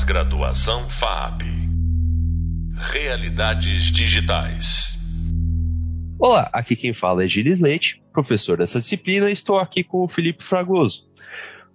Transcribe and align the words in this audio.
Pós-graduação 0.00 0.88
FAP. 0.88 1.42
Realidades 2.74 3.92
digitais. 3.92 4.98
Olá, 6.18 6.48
aqui 6.54 6.74
quem 6.74 6.94
fala 6.94 7.22
é 7.22 7.28
Gilles 7.28 7.60
Leite, 7.60 8.02
professor 8.10 8.56
dessa 8.56 8.78
disciplina, 8.78 9.28
e 9.28 9.34
estou 9.34 9.58
aqui 9.58 9.84
com 9.84 10.02
o 10.02 10.08
Felipe 10.08 10.42
Fragoso, 10.42 11.06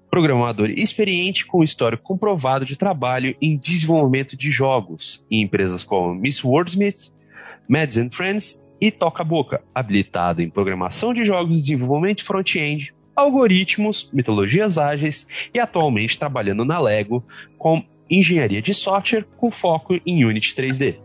programador 0.10 0.72
experiente 0.72 1.46
com 1.46 1.64
histórico 1.64 2.02
comprovado 2.02 2.66
de 2.66 2.76
trabalho 2.76 3.36
em 3.40 3.56
desenvolvimento 3.56 4.36
de 4.36 4.52
jogos 4.52 5.24
em 5.30 5.44
empresas 5.44 5.84
como 5.84 6.16
Miss 6.16 6.44
Wordsmith, 6.44 7.12
Mads 7.70 7.96
Friends 8.12 8.60
e 8.82 8.90
Toca 8.90 9.24
Boca, 9.24 9.62
habilitado 9.74 10.42
em 10.42 10.50
programação 10.50 11.14
de 11.14 11.24
jogos, 11.24 11.62
desenvolvimento 11.62 12.24
front-end, 12.24 12.92
algoritmos, 13.16 14.10
mitologias 14.12 14.80
ágeis 14.80 15.28
e 15.54 15.60
atualmente 15.60 16.18
trabalhando 16.18 16.66
na 16.66 16.80
Lego 16.80 17.24
com 17.60 17.86
engenharia 18.10 18.62
de 18.62 18.74
software 18.74 19.26
com 19.38 19.50
foco 19.52 20.00
em 20.06 20.24
Unity 20.26 20.56
3D. 20.56 21.00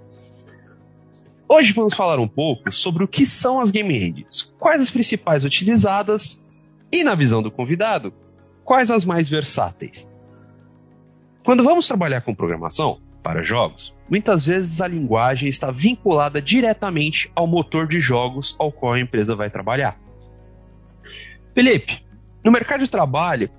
Hoje 1.48 1.72
vamos 1.72 1.94
falar 1.94 2.18
um 2.20 2.28
pouco 2.28 2.70
sobre 2.70 3.02
o 3.02 3.08
que 3.08 3.26
são 3.26 3.60
as 3.60 3.70
game 3.70 3.96
engines, 3.96 4.54
quais 4.58 4.80
as 4.80 4.90
principais 4.90 5.44
utilizadas 5.44 6.44
e, 6.92 7.02
na 7.02 7.14
visão 7.14 7.42
do 7.42 7.50
convidado, 7.50 8.12
quais 8.64 8.90
as 8.90 9.04
mais 9.04 9.28
versáteis. 9.28 10.06
Quando 11.44 11.64
vamos 11.64 11.88
trabalhar 11.88 12.20
com 12.20 12.34
programação 12.34 13.00
para 13.22 13.42
jogos, 13.42 13.94
muitas 14.08 14.46
vezes 14.46 14.80
a 14.80 14.86
linguagem 14.86 15.48
está 15.48 15.70
vinculada 15.70 16.40
diretamente 16.40 17.30
ao 17.34 17.46
motor 17.46 17.88
de 17.88 18.00
jogos 18.00 18.54
ao 18.58 18.70
qual 18.70 18.92
a 18.92 19.00
empresa 19.00 19.34
vai 19.34 19.50
trabalhar. 19.50 19.98
Felipe, 21.54 22.04
no 22.44 22.52
mercado 22.52 22.84
de 22.84 22.90
trabalho, 22.90 23.50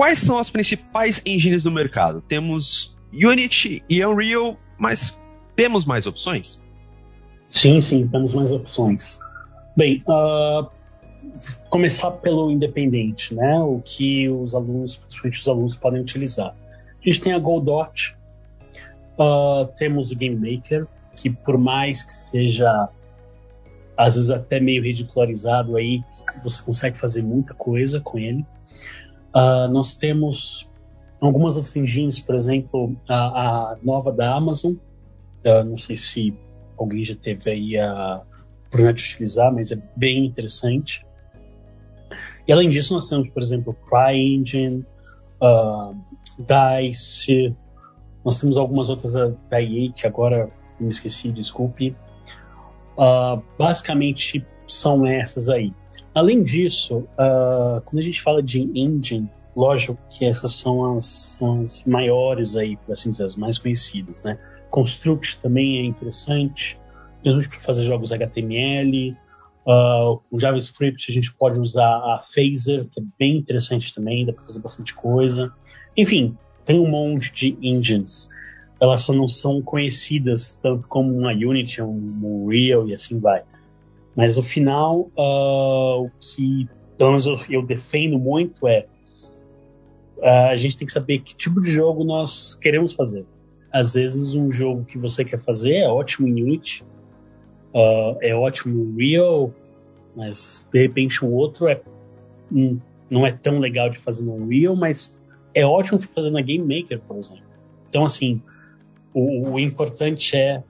quais 0.00 0.18
são 0.20 0.38
as 0.38 0.48
principais 0.48 1.20
engines 1.26 1.64
do 1.64 1.70
mercado? 1.70 2.22
Temos 2.22 2.96
Unity 3.12 3.84
e 3.86 4.02
Unreal, 4.02 4.56
mas 4.78 5.20
temos 5.54 5.84
mais 5.84 6.06
opções? 6.06 6.64
Sim, 7.50 7.82
sim, 7.82 8.08
temos 8.08 8.32
mais 8.32 8.50
opções. 8.50 9.20
Bem, 9.76 10.02
uh, 10.08 10.70
começar 11.68 12.12
pelo 12.12 12.50
independente, 12.50 13.34
né? 13.34 13.58
O 13.58 13.82
que 13.84 14.26
os 14.26 14.54
alunos, 14.54 14.96
principalmente 14.96 15.40
os 15.40 15.48
alunos, 15.48 15.76
podem 15.76 16.00
utilizar. 16.00 16.56
A 16.98 17.04
gente 17.04 17.20
tem 17.20 17.34
a 17.34 17.38
Godot, 17.38 18.16
uh, 19.18 19.66
temos 19.76 20.10
o 20.10 20.16
Game 20.16 20.34
Maker, 20.34 20.86
que 21.14 21.28
por 21.28 21.58
mais 21.58 22.02
que 22.02 22.14
seja 22.14 22.88
às 23.98 24.14
vezes 24.14 24.30
até 24.30 24.60
meio 24.60 24.82
ridicularizado 24.82 25.76
aí, 25.76 26.02
você 26.42 26.62
consegue 26.62 26.96
fazer 26.96 27.20
muita 27.22 27.52
coisa 27.52 28.00
com 28.00 28.18
ele. 28.18 28.46
Uh, 29.34 29.68
nós 29.72 29.94
temos 29.94 30.70
algumas 31.20 31.56
outras 31.56 31.76
engines, 31.76 32.18
por 32.18 32.34
exemplo, 32.34 32.96
a, 33.08 33.14
a 33.72 33.76
nova 33.82 34.12
da 34.12 34.34
Amazon, 34.34 34.72
uh, 34.72 35.64
não 35.64 35.76
sei 35.76 35.96
se 35.96 36.34
alguém 36.78 37.04
já 37.04 37.14
teve 37.14 37.50
aí 37.50 37.78
a 37.78 38.22
oportunidade 38.66 39.02
de 39.02 39.12
utilizar, 39.12 39.52
mas 39.52 39.70
é 39.70 39.78
bem 39.96 40.26
interessante. 40.26 41.04
E 42.48 42.52
além 42.52 42.70
disso, 42.70 42.94
nós 42.94 43.08
temos, 43.08 43.28
por 43.28 43.42
exemplo, 43.42 43.76
CryEngine, 43.88 44.84
uh, 45.40 45.94
DICE, 46.38 47.54
nós 48.24 48.40
temos 48.40 48.56
algumas 48.56 48.88
outras 48.88 49.12
da, 49.12 49.32
da 49.48 49.60
EA 49.60 49.92
que 49.92 50.06
agora 50.06 50.50
me 50.78 50.88
esqueci, 50.88 51.30
desculpe. 51.30 51.94
Uh, 52.96 53.42
basicamente 53.58 54.44
são 54.66 55.06
essas 55.06 55.48
aí. 55.48 55.72
Além 56.14 56.42
disso, 56.42 56.98
uh, 56.98 57.80
quando 57.84 57.98
a 57.98 58.02
gente 58.02 58.20
fala 58.20 58.42
de 58.42 58.60
engine, 58.74 59.30
lógico 59.54 59.98
que 60.10 60.24
essas 60.24 60.52
são 60.52 60.96
as, 60.96 61.06
são 61.06 61.60
as 61.62 61.84
maiores 61.84 62.56
aí, 62.56 62.76
por 62.76 62.92
assim 62.92 63.10
dizer, 63.10 63.24
as 63.24 63.36
mais 63.36 63.58
conhecidas, 63.58 64.24
né? 64.24 64.38
Construct 64.70 65.40
também 65.40 65.78
é 65.78 65.84
interessante, 65.84 66.78
mesmo 67.24 67.48
para 67.48 67.60
fazer 67.60 67.84
jogos 67.84 68.12
HTML. 68.12 69.16
Uh, 69.66 70.20
o 70.30 70.38
JavaScript 70.40 71.10
a 71.10 71.14
gente 71.14 71.32
pode 71.34 71.58
usar 71.58 71.84
a 71.84 72.20
Phaser, 72.22 72.86
que 72.88 73.00
é 73.00 73.04
bem 73.18 73.36
interessante 73.36 73.94
também, 73.94 74.26
dá 74.26 74.32
para 74.32 74.44
fazer 74.44 74.60
bastante 74.60 74.94
coisa. 74.94 75.52
Enfim, 75.96 76.36
tem 76.64 76.78
um 76.78 76.88
monte 76.88 77.32
de 77.32 77.58
engines 77.60 78.28
elas 78.80 79.02
só 79.02 79.12
não 79.12 79.28
são 79.28 79.60
conhecidas 79.60 80.56
tanto 80.56 80.88
como 80.88 81.14
uma 81.14 81.32
Unity, 81.32 81.82
um 81.82 82.44
Unreal 82.44 82.88
e 82.88 82.94
assim 82.94 83.18
vai. 83.20 83.42
Mas 84.16 84.36
no 84.36 84.42
final, 84.42 85.10
uh, 85.16 86.04
o 86.04 86.10
que 86.18 86.68
pelo 87.00 87.10
menos 87.10 87.26
eu, 87.26 87.40
eu 87.48 87.62
defendo 87.62 88.18
muito 88.18 88.68
é 88.68 88.86
uh, 90.18 90.50
a 90.50 90.56
gente 90.56 90.76
tem 90.76 90.86
que 90.86 90.92
saber 90.92 91.20
que 91.20 91.34
tipo 91.34 91.60
de 91.60 91.70
jogo 91.70 92.04
nós 92.04 92.54
queremos 92.54 92.92
fazer. 92.92 93.24
Às 93.72 93.94
vezes 93.94 94.34
um 94.34 94.52
jogo 94.52 94.84
que 94.84 94.98
você 94.98 95.24
quer 95.24 95.38
fazer 95.38 95.76
é 95.76 95.88
ótimo 95.88 96.28
em 96.28 96.42
Unity, 96.42 96.84
uh, 97.74 98.18
é 98.20 98.34
ótimo 98.34 98.74
em 98.76 98.92
Unreal, 98.92 99.50
mas 100.14 100.68
de 100.70 100.82
repente 100.82 101.24
um 101.24 101.32
outro 101.32 101.68
é 101.68 101.80
um, 102.52 102.78
não 103.10 103.26
é 103.26 103.32
tão 103.32 103.58
legal 103.58 103.88
de 103.88 103.98
fazer 104.00 104.22
no 104.22 104.34
Unreal, 104.34 104.76
mas 104.76 105.16
é 105.54 105.64
ótimo 105.64 105.98
de 105.98 106.06
fazer 106.06 106.30
na 106.30 106.42
Game 106.42 106.82
Maker, 106.82 107.00
por 107.00 107.16
exemplo. 107.16 107.44
Então 107.88 108.04
assim, 108.04 108.42
o, 109.14 109.52
o 109.52 109.58
importante 109.58 110.36
é 110.36 110.62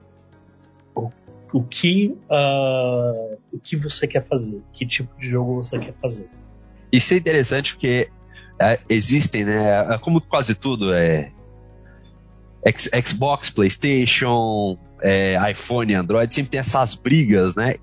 o, 1.53 1.63
que 1.63 2.17
uh, 2.29 3.37
o 3.51 3.59
que 3.59 3.75
você 3.75 4.07
quer 4.07 4.23
fazer, 4.23 4.61
que 4.73 4.85
tipo 4.85 5.17
de 5.19 5.29
jogo 5.29 5.55
você 5.55 5.77
quer 5.79 5.93
fazer. 5.93 6.27
Isso 6.91 7.13
é 7.13 7.17
interessante 7.17 7.73
porque 7.73 8.09
é, 8.59 8.79
existem, 8.89 9.45
né? 9.45 9.93
É, 9.93 9.97
como 9.97 10.21
quase 10.21 10.55
tudo 10.55 10.93
é 10.93 11.31
X, 12.65 12.89
Xbox, 13.05 13.49
PlayStation, 13.49 14.75
é, 15.01 15.37
iPhone, 15.51 15.93
Android 15.95 16.33
sempre 16.33 16.51
tem 16.51 16.59
essas 16.59 16.93
brigas, 16.93 17.55
né? 17.55 17.75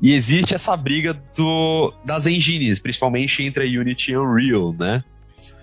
E 0.00 0.12
existe 0.12 0.54
essa 0.54 0.76
briga 0.76 1.20
do, 1.36 1.92
das 2.04 2.26
engines, 2.26 2.78
principalmente 2.78 3.42
entre 3.42 3.64
a 3.64 3.80
Unity 3.80 4.12
e 4.12 4.16
Unreal, 4.16 4.72
né? 4.78 5.02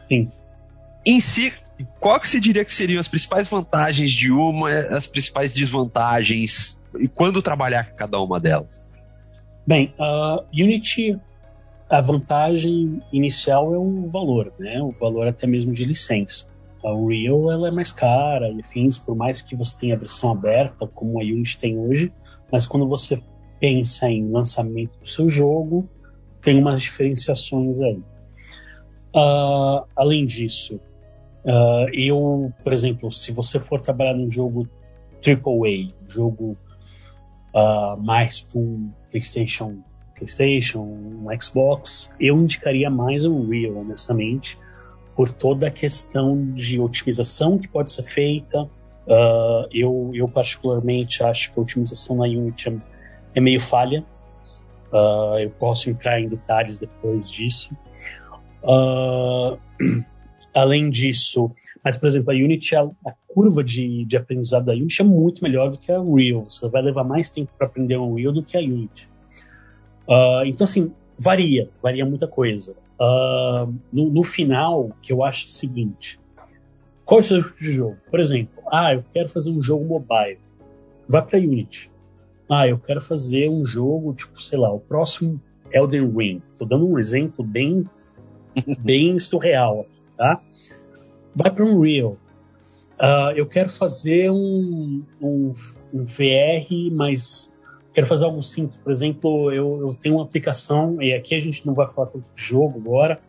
Sim. 0.09 0.29
Em 1.05 1.19
si, 1.21 1.53
qual 1.99 2.19
que 2.19 2.27
se 2.27 2.39
diria 2.39 2.65
que 2.65 2.73
seriam 2.73 2.99
as 2.99 3.07
principais 3.07 3.47
vantagens 3.47 4.11
de 4.11 4.31
uma, 4.31 4.69
as 4.69 5.07
principais 5.07 5.53
desvantagens 5.53 6.77
e 6.99 7.07
quando 7.07 7.41
trabalhar 7.41 7.91
com 7.91 7.95
cada 7.95 8.19
uma 8.19 8.39
delas? 8.39 8.83
Bem, 9.65 9.93
a 9.99 10.43
Unity, 10.53 11.19
a 11.89 12.01
vantagem 12.01 13.01
inicial 13.11 13.73
é 13.73 13.77
o 13.77 14.09
valor, 14.09 14.53
né? 14.59 14.81
O 14.81 14.91
valor 14.91 15.27
até 15.27 15.47
mesmo 15.47 15.73
de 15.73 15.85
licença. 15.85 16.47
A 16.83 16.93
Unreal 16.93 17.51
ela 17.51 17.67
é 17.69 17.71
mais 17.71 17.91
cara 17.91 18.49
e 18.49 18.61
afins, 18.61 18.97
por 18.97 19.15
mais 19.15 19.41
que 19.41 19.55
você 19.55 19.79
tenha 19.79 19.95
a 19.95 19.97
versão 19.97 20.31
aberta, 20.31 20.85
como 20.87 21.19
a 21.19 21.23
Unity 21.23 21.57
tem 21.57 21.79
hoje, 21.79 22.13
mas 22.51 22.67
quando 22.67 22.87
você 22.87 23.19
pensa 23.59 24.07
em 24.07 24.29
lançamento 24.29 24.99
do 24.99 25.07
seu 25.07 25.27
jogo, 25.27 25.89
tem 26.41 26.59
umas 26.59 26.81
diferenciações 26.81 27.79
aí. 27.79 27.99
Uh, 29.15 29.85
além 29.95 30.25
disso, 30.25 30.79
Uh, 31.45 31.87
eu, 31.93 32.51
por 32.63 32.73
exemplo, 32.73 33.11
se 33.11 33.31
você 33.31 33.59
for 33.59 33.79
trabalhar 33.79 34.15
num 34.15 34.31
jogo 34.31 34.67
AAA, 35.23 35.93
jogo 36.07 36.57
uh, 37.55 37.97
mais 37.97 38.41
para 38.41 38.59
um 38.59 38.91
PlayStation, 39.09 39.77
PlayStation, 40.13 40.81
um 40.81 41.27
Xbox, 41.41 42.11
eu 42.19 42.37
indicaria 42.37 42.89
mais 42.89 43.25
um 43.25 43.33
Unreal, 43.37 43.77
honestamente, 43.77 44.59
por 45.15 45.31
toda 45.31 45.67
a 45.67 45.71
questão 45.71 46.51
de 46.53 46.79
otimização 46.79 47.57
que 47.57 47.67
pode 47.67 47.89
ser 47.91 48.03
feita. 48.03 48.63
Uh, 49.07 49.67
eu, 49.71 50.11
eu, 50.13 50.27
particularmente, 50.27 51.23
acho 51.23 51.53
que 51.53 51.59
a 51.59 51.63
otimização 51.63 52.17
na 52.17 52.25
Unity 52.25 52.69
é, 52.69 52.77
é 53.35 53.41
meio 53.41 53.61
falha. 53.61 54.03
eu 55.41 55.49
posso 55.51 55.89
entrar 55.89 56.19
em 56.19 56.27
detalhes 56.27 56.77
depois 56.77 57.31
disso. 57.31 57.69
Uh, 58.63 59.57
Além 60.55 60.89
disso, 60.89 61.51
mas 61.83 61.97
por 61.97 62.07
exemplo, 62.07 62.31
a 62.31 62.33
Unity, 62.33 62.77
a, 62.77 62.83
a 62.83 63.13
curva 63.27 63.61
de, 63.61 64.05
de, 64.05 64.15
aprendizado 64.15 64.63
da 64.63 64.71
Unity 64.71 65.01
é 65.01 65.03
muito 65.03 65.43
melhor 65.43 65.69
do 65.69 65.77
que 65.77 65.91
a 65.91 65.99
Unreal. 65.99 66.45
Você 66.49 66.69
vai 66.69 66.81
levar 66.81 67.03
mais 67.03 67.29
tempo 67.29 67.51
para 67.57 67.67
aprender 67.67 67.95
a 67.95 68.01
Unreal 68.01 68.31
do 68.31 68.41
que 68.41 68.55
a 68.55 68.61
Unity. 68.61 69.09
Uh, 70.07 70.45
então, 70.45 70.63
assim, 70.63 70.93
varia, 71.19 71.69
varia 71.83 72.05
muita 72.05 72.25
coisa. 72.25 72.73
Uh, 72.97 73.73
no, 73.91 74.09
no, 74.09 74.23
final, 74.23 74.91
que 75.01 75.11
eu 75.11 75.25
acho 75.25 75.47
o 75.47 75.49
seguinte: 75.49 76.17
qual 77.03 77.19
é 77.19 77.23
o 77.23 77.25
seu 77.25 77.43
tipo 77.43 77.59
de 77.59 77.73
jogo? 77.73 77.97
Por 78.09 78.21
exemplo, 78.21 78.63
ah, 78.71 78.93
eu 78.93 79.03
quero 79.11 79.27
fazer 79.27 79.51
um 79.51 79.61
jogo 79.61 79.83
mobile. 79.83 80.39
Vai 81.05 81.21
para 81.21 81.37
Unity. 81.37 81.91
Ah, 82.49 82.65
eu 82.65 82.79
quero 82.79 83.01
fazer 83.01 83.49
um 83.49 83.65
jogo, 83.65 84.13
tipo, 84.13 84.41
sei 84.41 84.57
lá, 84.57 84.71
o 84.71 84.79
próximo 84.79 85.41
Elden 85.69 86.09
Ring. 86.15 86.41
Estou 86.53 86.65
dando 86.65 86.87
um 86.87 86.97
exemplo 86.97 87.43
bem, 87.43 87.83
bem 88.79 89.19
surreal 89.19 89.81
aqui 89.81 90.05
tá? 90.15 90.41
Vai 91.35 91.51
para 91.51 91.65
um 91.65 91.81
Real. 91.81 92.17
Uh, 92.97 93.31
eu 93.35 93.45
quero 93.45 93.69
fazer 93.69 94.31
um, 94.31 95.03
um, 95.21 95.51
um, 95.93 96.05
VR, 96.05 96.65
mas 96.93 97.53
quero 97.93 98.07
fazer 98.07 98.23
algo 98.25 98.41
simples. 98.41 98.77
Por 98.77 98.89
exemplo, 98.89 99.51
eu, 99.51 99.81
eu, 99.81 99.93
tenho 99.93 100.15
uma 100.15 100.23
aplicação, 100.23 101.01
e 101.01 101.13
aqui 101.13 101.35
a 101.35 101.39
gente 101.41 101.65
não 101.65 101.73
vai 101.73 101.91
falar 101.91 102.07
tanto 102.07 102.25
de 102.33 102.41
jogo 102.41 102.79
agora, 102.79 103.19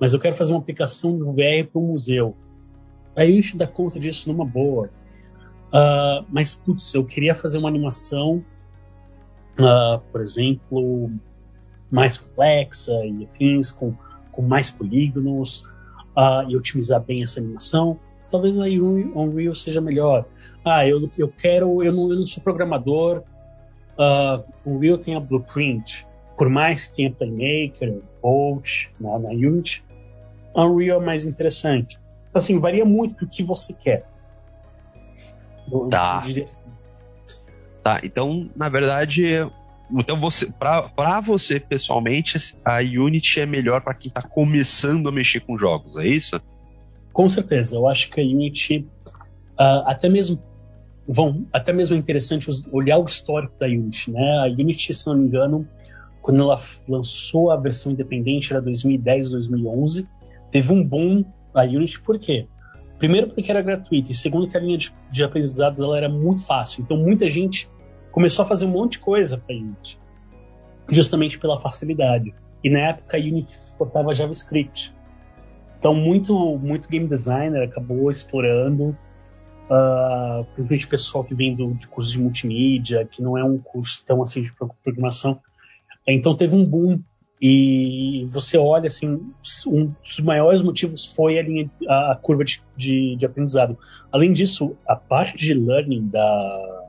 mas 0.00 0.14
eu 0.14 0.18
quero 0.18 0.34
fazer 0.34 0.52
uma 0.52 0.60
aplicação 0.60 1.18
de 1.18 1.24
VR 1.24 1.68
para 1.70 1.80
um 1.80 1.88
museu. 1.88 2.34
a 3.14 3.22
Unity 3.22 3.58
dá 3.58 3.66
conta 3.66 4.00
disso 4.00 4.32
numa 4.32 4.46
boa. 4.46 4.88
Uh, 5.68 6.24
mas, 6.30 6.54
putz, 6.54 6.94
eu 6.94 7.04
queria 7.04 7.34
fazer 7.34 7.58
uma 7.58 7.68
animação, 7.68 8.42
uh, 9.58 10.00
por 10.10 10.22
exemplo, 10.22 11.10
mais 11.90 12.16
complexa 12.16 12.92
e 13.04 13.24
afins, 13.24 13.70
com, 13.70 13.94
com 14.32 14.40
mais 14.40 14.70
polígonos, 14.70 15.68
uh, 16.16 16.48
e 16.48 16.56
otimizar 16.56 17.00
bem 17.00 17.22
essa 17.22 17.40
animação. 17.40 17.98
Talvez 18.30 18.58
a 18.58 18.64
Unreal 18.64 19.54
seja 19.54 19.80
melhor. 19.80 20.24
Ah, 20.64 20.86
eu, 20.86 21.10
eu 21.18 21.28
quero, 21.28 21.82
eu 21.82 21.92
não, 21.92 22.10
eu 22.10 22.16
não 22.16 22.26
sou 22.26 22.42
programador, 22.42 23.22
uh, 23.98 24.44
Unreal 24.64 24.98
tem 24.98 25.16
a 25.16 25.20
Blueprint, 25.20 26.06
por 26.36 26.48
mais 26.48 26.84
que 26.84 26.94
tenha 26.94 27.12
Playmaker, 27.12 28.00
Bolt 28.22 28.88
na, 29.00 29.18
na 29.18 29.30
Unity, 29.30 29.84
Unreal 30.54 31.02
é 31.02 31.04
mais 31.04 31.24
interessante. 31.24 31.98
Então, 32.28 32.40
assim, 32.40 32.58
varia 32.58 32.84
muito 32.84 33.14
do 33.16 33.28
que 33.28 33.42
você 33.42 33.72
quer. 33.72 34.06
tá. 35.90 36.18
Assim. 36.20 36.44
Tá, 37.82 38.00
então, 38.04 38.50
na 38.54 38.68
verdade, 38.68 39.50
então 39.92 40.20
você, 40.20 40.52
para 40.52 41.20
você 41.20 41.58
pessoalmente, 41.58 42.38
a 42.64 42.78
Unity 42.78 43.40
é 43.40 43.46
melhor 43.46 43.80
para 43.80 43.94
quem 43.94 44.08
está 44.08 44.22
começando 44.22 45.08
a 45.08 45.12
mexer 45.12 45.40
com 45.40 45.58
jogos, 45.58 45.96
é 45.96 46.06
isso? 46.06 46.40
Com 47.12 47.28
certeza, 47.28 47.76
eu 47.76 47.88
acho 47.88 48.10
que 48.10 48.20
a 48.20 48.24
Unity, 48.24 48.86
uh, 49.58 49.82
até 49.86 50.08
mesmo 50.08 50.40
vão, 51.06 51.46
até 51.52 51.72
mesmo 51.72 51.96
é 51.96 51.98
interessante 51.98 52.48
olhar 52.70 52.98
o 52.98 53.04
histórico 53.04 53.58
da 53.58 53.66
Unity, 53.66 54.10
né? 54.12 54.44
A 54.44 54.46
Unity, 54.46 54.94
se 54.94 55.06
não 55.06 55.16
me 55.16 55.26
engano, 55.26 55.66
quando 56.22 56.42
ela 56.42 56.60
lançou 56.88 57.50
a 57.50 57.56
versão 57.56 57.92
independente, 57.92 58.52
era 58.52 58.62
2010, 58.62 59.30
2011, 59.30 60.06
teve 60.50 60.72
um 60.72 60.84
boom 60.84 61.24
a 61.54 61.62
Unity, 61.62 62.00
por 62.00 62.18
quê? 62.18 62.46
Primeiro 62.98 63.28
porque 63.28 63.50
era 63.50 63.62
gratuita 63.62 64.12
e 64.12 64.14
segundo 64.14 64.46
que 64.46 64.56
a 64.56 64.60
linha 64.60 64.76
de, 64.78 64.94
de 65.10 65.24
aprendizado 65.24 65.76
dela 65.76 65.96
era 65.96 66.08
muito 66.08 66.44
fácil. 66.44 66.82
Então 66.82 66.96
muita 66.96 67.28
gente 67.28 67.68
começou 68.10 68.44
a 68.44 68.46
fazer 68.46 68.66
um 68.66 68.70
monte 68.70 68.92
de 68.92 68.98
coisa 69.00 69.38
para 69.38 69.54
Unity, 69.54 69.98
justamente 70.88 71.38
pela 71.38 71.60
facilidade. 71.60 72.34
E 72.62 72.70
na 72.70 72.80
época 72.80 73.16
a 73.16 73.20
Unity 73.20 73.56
suportava 73.66 74.14
JavaScript. 74.14 74.94
Então 75.78 75.94
muito 75.94 76.58
muito 76.58 76.88
game 76.88 77.08
designer 77.08 77.62
acabou 77.62 78.10
explorando, 78.10 78.96
uh, 79.70 80.44
principalmente 80.54 80.86
pessoal 80.86 81.24
que 81.24 81.34
vem 81.34 81.54
do, 81.54 81.72
de 81.74 81.88
curso 81.88 82.12
de 82.12 82.20
multimídia, 82.20 83.04
que 83.04 83.22
não 83.22 83.38
é 83.38 83.44
um 83.44 83.58
curso 83.58 84.04
tão 84.06 84.22
assim 84.22 84.42
de 84.42 84.52
programação, 84.84 85.40
então 86.06 86.36
teve 86.36 86.54
um 86.54 86.64
boom 86.64 87.00
e 87.40 88.26
você 88.28 88.58
olha 88.58 88.88
assim, 88.88 89.32
um 89.66 89.86
dos 89.86 90.20
maiores 90.20 90.60
motivos 90.60 91.06
foi 91.06 91.38
a, 91.38 91.42
linha, 91.42 91.70
a 91.88 92.18
curva 92.20 92.44
de, 92.44 92.62
de, 92.76 93.16
de, 93.16 93.24
aprendizado. 93.24 93.78
Além 94.12 94.32
disso, 94.32 94.76
a 94.86 94.94
parte 94.94 95.38
de 95.38 95.54
learning 95.54 96.08
da 96.08 96.79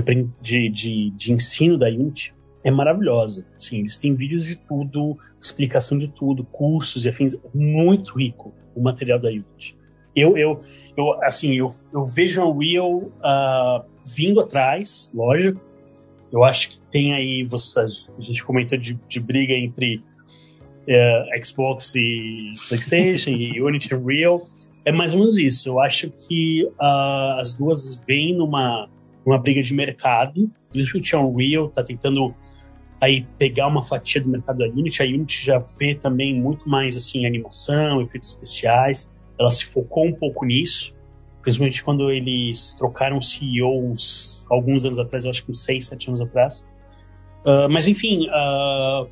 de, 0.00 0.28
de, 0.40 0.68
de, 0.70 1.10
de 1.10 1.32
ensino 1.32 1.78
da 1.78 1.86
Unity 1.86 2.34
é 2.62 2.70
maravilhosa. 2.70 3.46
Assim, 3.58 3.80
eles 3.80 3.98
têm 3.98 4.14
vídeos 4.14 4.44
de 4.44 4.56
tudo, 4.56 5.18
explicação 5.40 5.98
de 5.98 6.08
tudo, 6.08 6.44
cursos 6.44 7.04
e 7.04 7.08
afins, 7.08 7.36
muito 7.54 8.18
rico 8.18 8.54
o 8.74 8.82
material 8.82 9.18
da 9.18 9.28
Unity. 9.28 9.76
Eu, 10.16 10.36
eu, 10.36 10.60
eu 10.96 11.22
assim, 11.22 11.54
eu, 11.54 11.68
eu 11.92 12.04
vejo 12.04 12.40
a 12.40 12.48
Unreal 12.48 12.92
uh, 12.98 13.84
vindo 14.04 14.40
atrás, 14.40 15.10
lógico, 15.12 15.60
eu 16.32 16.42
acho 16.42 16.70
que 16.70 16.80
tem 16.90 17.14
aí, 17.14 17.44
você, 17.44 17.80
a 17.80 18.20
gente 18.20 18.44
comentou 18.44 18.78
de, 18.78 18.98
de 19.08 19.20
briga 19.20 19.52
entre 19.52 20.02
uh, 20.88 21.44
Xbox 21.44 21.94
e 21.94 22.52
PlayStation 22.68 23.30
e 23.30 23.60
Unity 23.60 23.94
Unreal. 23.94 24.42
É 24.84 24.92
mais 24.92 25.12
ou 25.12 25.20
menos 25.20 25.38
isso. 25.38 25.68
Eu 25.68 25.80
acho 25.80 26.10
que 26.10 26.64
uh, 26.64 27.38
as 27.38 27.52
duas 27.52 28.02
vêm 28.06 28.36
numa, 28.36 28.88
numa 29.24 29.38
briga 29.38 29.62
de 29.62 29.74
mercado. 29.74 30.50
Principalmente 30.70 31.16
a 31.16 31.20
Unreal 31.20 31.66
está 31.66 31.82
tentando 31.82 32.34
aí 33.00 33.26
pegar 33.38 33.66
uma 33.66 33.82
fatia 33.82 34.20
do 34.20 34.28
mercado 34.28 34.58
da 34.58 34.66
Unity. 34.66 35.02
A 35.02 35.06
Unity 35.06 35.44
já 35.44 35.58
vê 35.58 35.94
também 35.94 36.40
muito 36.40 36.68
mais 36.68 36.96
assim 36.96 37.26
animação, 37.26 38.00
efeitos 38.00 38.30
especiais. 38.30 39.12
Ela 39.38 39.50
se 39.50 39.64
focou 39.64 40.06
um 40.06 40.12
pouco 40.12 40.44
nisso 40.44 40.94
principalmente 41.44 41.84
quando 41.84 42.10
eles 42.10 42.74
trocaram 42.74 43.20
CEOs 43.20 44.46
alguns 44.50 44.86
anos 44.86 44.98
atrás, 44.98 45.26
eu 45.26 45.30
acho 45.30 45.44
que 45.44 45.50
uns 45.50 45.62
6, 45.62 45.86
7 45.86 46.08
anos 46.08 46.20
atrás. 46.22 46.66
Uh, 47.44 47.68
mas 47.70 47.86
enfim, 47.86 48.26
uh, 48.28 49.06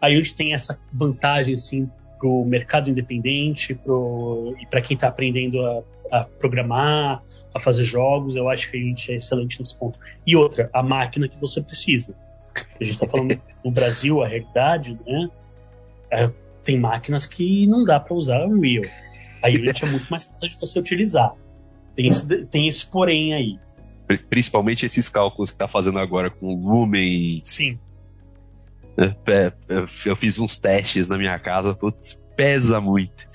a 0.00 0.08
Unity 0.08 0.34
tem 0.34 0.52
essa 0.52 0.78
vantagem 0.92 1.54
assim 1.54 1.90
para 2.18 2.28
o 2.28 2.44
mercado 2.44 2.90
independente 2.90 3.74
pro, 3.74 4.54
e 4.60 4.66
para 4.66 4.82
quem 4.82 4.94
está 4.94 5.08
aprendendo 5.08 5.58
a, 5.64 5.82
a, 6.10 6.24
programar, 6.24 7.22
a 7.54 7.58
fazer 7.58 7.84
jogos, 7.84 8.36
eu 8.36 8.48
acho 8.48 8.70
que 8.70 8.76
a 8.76 8.80
Unity 8.80 9.12
é 9.12 9.16
excelente 9.16 9.58
nesse 9.58 9.76
ponto. 9.76 9.98
E 10.26 10.36
outra, 10.36 10.70
a 10.72 10.82
máquina 10.82 11.28
que 11.28 11.38
você 11.38 11.60
precisa. 11.60 12.16
A 12.54 12.84
gente 12.84 12.94
está 12.94 13.06
falando 13.06 13.40
no 13.64 13.70
Brasil, 13.70 14.22
a 14.22 14.28
realidade, 14.28 14.98
né? 15.06 15.28
É, 16.10 16.30
tem 16.64 16.78
máquinas 16.78 17.26
que 17.26 17.66
não 17.66 17.84
dá 17.84 18.00
para 18.00 18.14
usar 18.14 18.46
o 18.46 18.50
Unreal. 18.50 18.84
A 19.42 19.48
Unity 19.48 19.84
é 19.84 19.90
muito 19.90 20.08
mais 20.10 20.26
fácil 20.26 20.48
de 20.50 20.56
você 20.60 20.78
utilizar. 20.78 21.34
Tem 21.94 22.08
esse, 22.08 22.46
tem 22.46 22.68
esse 22.68 22.86
porém 22.86 23.34
aí. 23.34 23.58
Principalmente 24.28 24.86
esses 24.86 25.08
cálculos 25.08 25.50
que 25.50 25.58
tá 25.58 25.66
fazendo 25.66 25.98
agora 25.98 26.30
com 26.30 26.54
Lumen. 26.54 27.40
Sim. 27.44 27.78
É, 28.96 29.04
é, 29.04 29.52
é, 29.68 29.86
eu 30.06 30.16
fiz 30.16 30.38
uns 30.38 30.58
testes 30.58 31.08
na 31.08 31.18
minha 31.18 31.38
casa, 31.38 31.74
putz, 31.74 32.18
pesa 32.36 32.80
muito. 32.80 33.28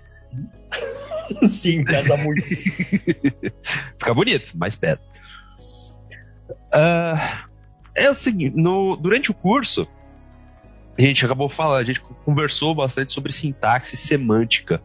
Sim, 1.48 1.84
pesa 1.84 2.18
muito. 2.18 2.44
Fica 3.98 4.14
bonito, 4.14 4.54
mas 4.56 4.76
pesa. 4.76 5.08
Uh, 6.74 7.48
é 7.96 8.10
o 8.10 8.16
seguinte, 8.16 8.56
no, 8.56 8.96
durante 8.96 9.32
o 9.32 9.34
curso, 9.34 9.88
a 10.98 11.02
gente 11.02 11.26
acabou 11.26 11.50
falando, 11.50 11.82
a 11.82 11.84
gente 11.84 12.02
conversou 12.02 12.76
bastante 12.76 13.12
sobre 13.12 13.32
sintaxe 13.32 13.98
semântica 13.98 14.82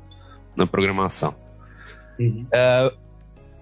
na 0.57 0.67
programação. 0.67 1.35
Uhum. 2.19 2.47
Uh, 2.47 2.97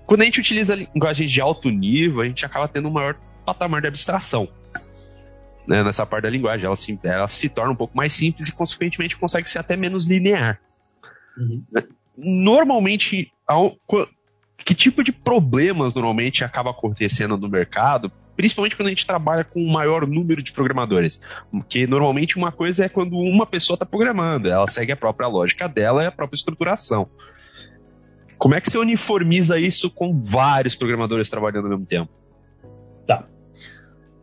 quando 0.07 0.23
a 0.23 0.25
gente 0.25 0.41
utiliza 0.41 0.75
linguagens 0.75 1.31
de 1.31 1.41
alto 1.41 1.71
nível, 1.71 2.21
a 2.21 2.27
gente 2.27 2.45
acaba 2.45 2.69
tendo 2.69 2.89
um 2.89 2.93
maior 2.93 3.17
patamar 3.45 3.81
de 3.81 3.89
abstração. 3.89 4.49
Né, 5.67 5.83
nessa 5.83 6.05
parte 6.05 6.25
da 6.25 6.31
linguagem. 6.31 6.67
Ela 6.67 6.77
se, 6.77 6.99
ela 7.03 7.27
se 7.27 7.49
torna 7.49 7.73
um 7.73 7.77
pouco 7.77 7.97
mais 7.97 8.13
simples 8.13 8.49
e, 8.49 8.53
consequentemente, 8.53 9.17
consegue 9.17 9.49
ser 9.49 9.59
até 9.59 9.77
menos 9.77 10.07
linear. 10.07 10.61
Uhum. 11.39 11.65
Normalmente, 12.17 13.33
que 14.65 14.75
tipo 14.75 15.03
de 15.03 15.13
problemas 15.13 15.95
normalmente 15.95 16.45
acaba 16.45 16.71
acontecendo 16.71 17.37
no 17.37 17.49
mercado, 17.49 18.11
principalmente 18.37 18.77
quando 18.77 18.87
a 18.87 18.91
gente 18.91 19.07
trabalha 19.07 19.45
com 19.45 19.61
um 19.61 19.71
maior 19.71 20.07
número 20.07 20.43
de 20.43 20.53
programadores? 20.53 21.21
Porque 21.51 21.87
normalmente 21.87 22.37
uma 22.37 22.53
coisa 22.53 22.85
é 22.85 22.89
quando 22.89 23.17
uma 23.17 23.47
pessoa 23.47 23.75
está 23.75 23.87
programando, 23.87 24.49
ela 24.49 24.67
segue 24.67 24.93
a 24.93 24.97
própria 24.97 25.29
lógica 25.29 25.69
dela 25.69 26.03
e 26.03 26.07
a 26.07 26.13
própria 26.13 26.37
estruturação. 26.37 27.09
Como 28.39 28.55
é 28.55 28.61
que 28.61 28.71
você 28.71 28.79
uniformiza 28.79 29.59
isso 29.59 29.91
com 29.91 30.21
vários 30.21 30.75
programadores 30.75 31.31
trabalhando 31.31 31.65
ao 31.65 31.71
mesmo 31.71 31.87
tempo? 31.87 32.13
Tá. 33.07 33.29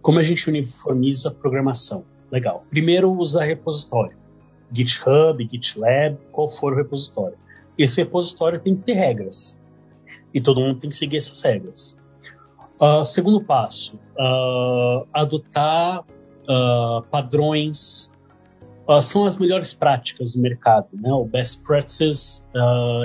Como 0.01 0.20
a 0.20 0.24
gente 0.24 0.50
uniformiza 0.50 1.30
a 1.30 1.32
programação? 1.32 2.04
Legal. 2.32 2.66
Primeiro, 2.70 3.12
usar 3.12 3.46
repositório. 3.46 4.18
GitHub, 4.72 5.48
GitLab, 5.51 6.18
qual 6.32 6.48
for 6.48 6.74
o 6.74 6.75
repositório. 6.75 7.38
Esse 7.78 8.01
repositório 8.01 8.60
tem 8.60 8.75
que 8.75 8.84
ter 8.84 8.94
regras. 8.94 9.60
E 10.34 10.40
todo 10.40 10.62
mundo 10.62 10.80
tem 10.80 10.90
que 10.90 10.96
seguir 10.96 11.18
essas 11.18 11.42
regras. 11.42 11.98
Uh, 12.80 13.06
segundo 13.06 13.44
passo, 13.44 13.96
uh, 14.18 15.06
adotar 15.13 16.00
uh, 16.01 17.01
padrões 17.10 18.12
são 19.01 19.25
as 19.25 19.38
melhores 19.38 19.74
práticas 19.74 20.34
do 20.34 20.42
mercado, 20.42 20.88
né? 20.94 21.13
O 21.13 21.24
best 21.24 21.63
practices 21.63 22.44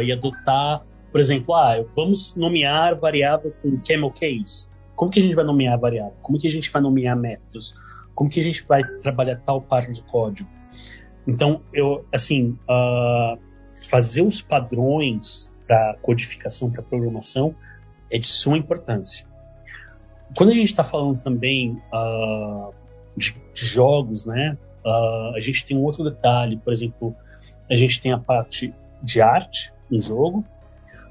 e 0.03 0.11
adotar 0.11 0.83
por 1.17 1.21
exemplo, 1.21 1.55
ah, 1.55 1.83
vamos 1.95 2.35
nomear 2.35 2.95
variável 2.95 3.51
com 3.63 3.81
camel 3.81 4.11
case. 4.11 4.69
Como 4.95 5.11
que 5.11 5.19
a 5.19 5.23
gente 5.23 5.35
vai 5.35 5.47
nomear 5.47 5.79
variável? 5.81 6.13
Como 6.21 6.39
que 6.39 6.47
a 6.47 6.51
gente 6.51 6.71
vai 6.71 6.83
nomear 6.83 7.17
métodos? 7.17 7.75
Como 8.15 8.29
que 8.29 8.39
a 8.39 8.43
gente 8.43 8.63
vai 8.69 8.85
trabalhar 9.01 9.37
tal 9.37 9.63
parte 9.63 9.93
do 9.93 10.03
código? 10.03 10.47
Então, 11.27 11.63
eu, 11.73 12.05
assim, 12.13 12.59
fazer 13.89 14.23
os 14.23 14.41
padrões 14.41 15.53
para 15.67 15.97
codificação, 16.03 16.71
para 16.71 16.83
programação, 16.83 17.55
é 18.11 18.19
de 18.19 18.29
suma 18.29 18.57
importância. 18.57 19.27
Quando 20.37 20.51
a 20.51 20.55
gente 20.55 20.71
está 20.71 20.85
falando 20.85 21.21
também 21.21 21.81
uh, 21.93 22.73
de, 23.17 23.37
de, 23.55 23.67
jogos, 23.67 24.27
né, 24.27 24.57
uh, 24.85 25.35
a 25.35 25.41
gente 25.41 25.65
tem 25.65 25.77
um 25.77 25.83
outro 25.83 26.05
detalhe, 26.05 26.57
por 26.57 26.73
exemplo, 26.73 27.15
a 27.71 27.75
gente 27.75 28.01
tem 28.01 28.13
a 28.13 28.19
parte 28.19 28.75
de 29.03 29.21
arte 29.21 29.73
no 29.91 30.01
jogo, 30.01 30.45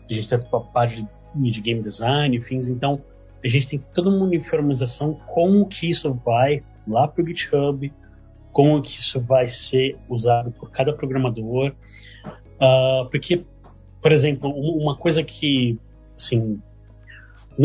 a 0.09 0.13
gente 0.13 0.27
tem 0.27 0.37
a 0.37 0.59
parte 0.59 1.07
de 1.33 1.61
game 1.61 1.81
design, 1.81 2.39
fins, 2.41 2.69
então 2.69 3.01
a 3.43 3.47
gente 3.47 3.67
tem 3.67 3.79
toda 3.79 4.09
uma 4.09 4.25
uniformização 4.25 5.13
como 5.27 5.67
que 5.67 5.89
isso 5.89 6.13
vai 6.13 6.63
lá 6.87 7.07
para 7.07 7.23
o 7.23 7.27
GitHub, 7.27 7.91
como 8.51 8.81
que 8.81 8.99
isso 8.99 9.19
vai 9.19 9.47
ser 9.47 9.97
usado 10.07 10.51
por 10.51 10.71
cada 10.71 10.93
programador, 10.93 11.73
uh, 12.59 13.09
porque 13.09 13.45
por 14.05 14.11
exemplo, 14.11 14.51
uma 14.51 14.95
coisa 14.95 15.23
que, 15.23 15.79
assim, 16.15 16.61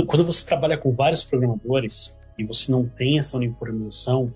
quando 0.06 0.24
você 0.24 0.46
trabalha 0.46 0.78
com 0.78 0.90
vários 0.90 1.22
programadores 1.22 2.16
e 2.38 2.44
você 2.46 2.72
não 2.72 2.86
tem 2.86 3.18
essa 3.18 3.36
uniformização, 3.36 4.32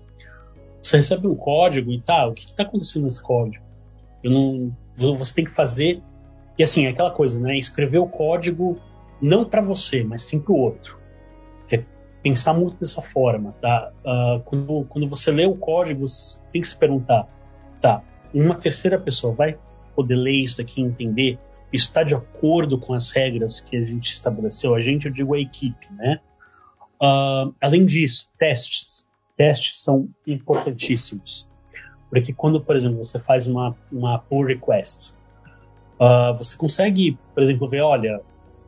você 0.79 0.97
recebe 0.97 1.25
um 1.25 1.33
código 1.33 1.91
e 1.91 1.99
tá, 1.99 2.27
o 2.27 2.35
que 2.35 2.45
está 2.45 2.61
acontecendo 2.61 3.05
nesse 3.05 3.19
código? 3.23 3.65
Eu 4.23 4.29
não, 4.29 4.77
você 5.15 5.33
tem 5.33 5.45
que 5.45 5.51
fazer 5.51 5.99
e 6.59 6.61
assim, 6.61 6.85
é 6.85 6.89
aquela 6.89 7.09
coisa, 7.09 7.39
né? 7.39 7.57
Escrever 7.57 7.97
o 7.97 8.07
código 8.07 8.79
não 9.19 9.43
para 9.43 9.63
você, 9.63 10.03
mas 10.03 10.21
sim 10.21 10.39
para 10.39 10.53
o 10.53 10.59
outro. 10.59 10.99
É 11.71 11.83
pensar 12.21 12.53
muito 12.53 12.75
dessa 12.79 13.01
forma, 13.01 13.55
tá? 13.59 13.91
Uh, 14.05 14.41
quando, 14.41 14.85
quando 14.89 15.09
você 15.09 15.31
lê 15.31 15.47
o 15.47 15.55
código, 15.55 16.07
você 16.07 16.45
tem 16.51 16.61
que 16.61 16.67
se 16.67 16.77
perguntar, 16.77 17.27
tá? 17.81 18.03
Uma 18.31 18.53
terceira 18.53 18.99
pessoa 18.99 19.33
vai 19.33 19.57
poder 19.95 20.15
ler 20.15 20.43
isso 20.43 20.61
aqui 20.61 20.81
e 20.81 20.83
entender? 20.83 21.39
Está 21.71 22.03
de 22.03 22.15
acordo 22.15 22.77
com 22.77 22.93
as 22.93 23.11
regras 23.11 23.59
que 23.59 23.75
a 23.75 23.83
gente 23.83 24.11
estabeleceu? 24.11 24.75
A 24.75 24.79
gente, 24.79 25.07
eu 25.07 25.11
digo 25.11 25.33
a 25.33 25.39
equipe, 25.39 25.87
né? 25.93 26.19
Uh, 27.01 27.53
além 27.61 27.85
disso, 27.85 28.29
testes. 28.37 29.05
Testes 29.35 29.81
são 29.81 30.09
importantíssimos. 30.25 31.47
Porque 32.09 32.31
quando, 32.31 32.61
por 32.61 32.75
exemplo, 32.75 33.03
você 33.03 33.19
faz 33.19 33.47
uma, 33.47 33.75
uma 33.91 34.19
pull 34.19 34.45
request, 34.45 35.15
Uh, 35.95 36.37
você 36.37 36.57
consegue, 36.57 37.17
por 37.33 37.41
exemplo, 37.41 37.69
ver, 37.69 37.81
olha, 37.81 38.21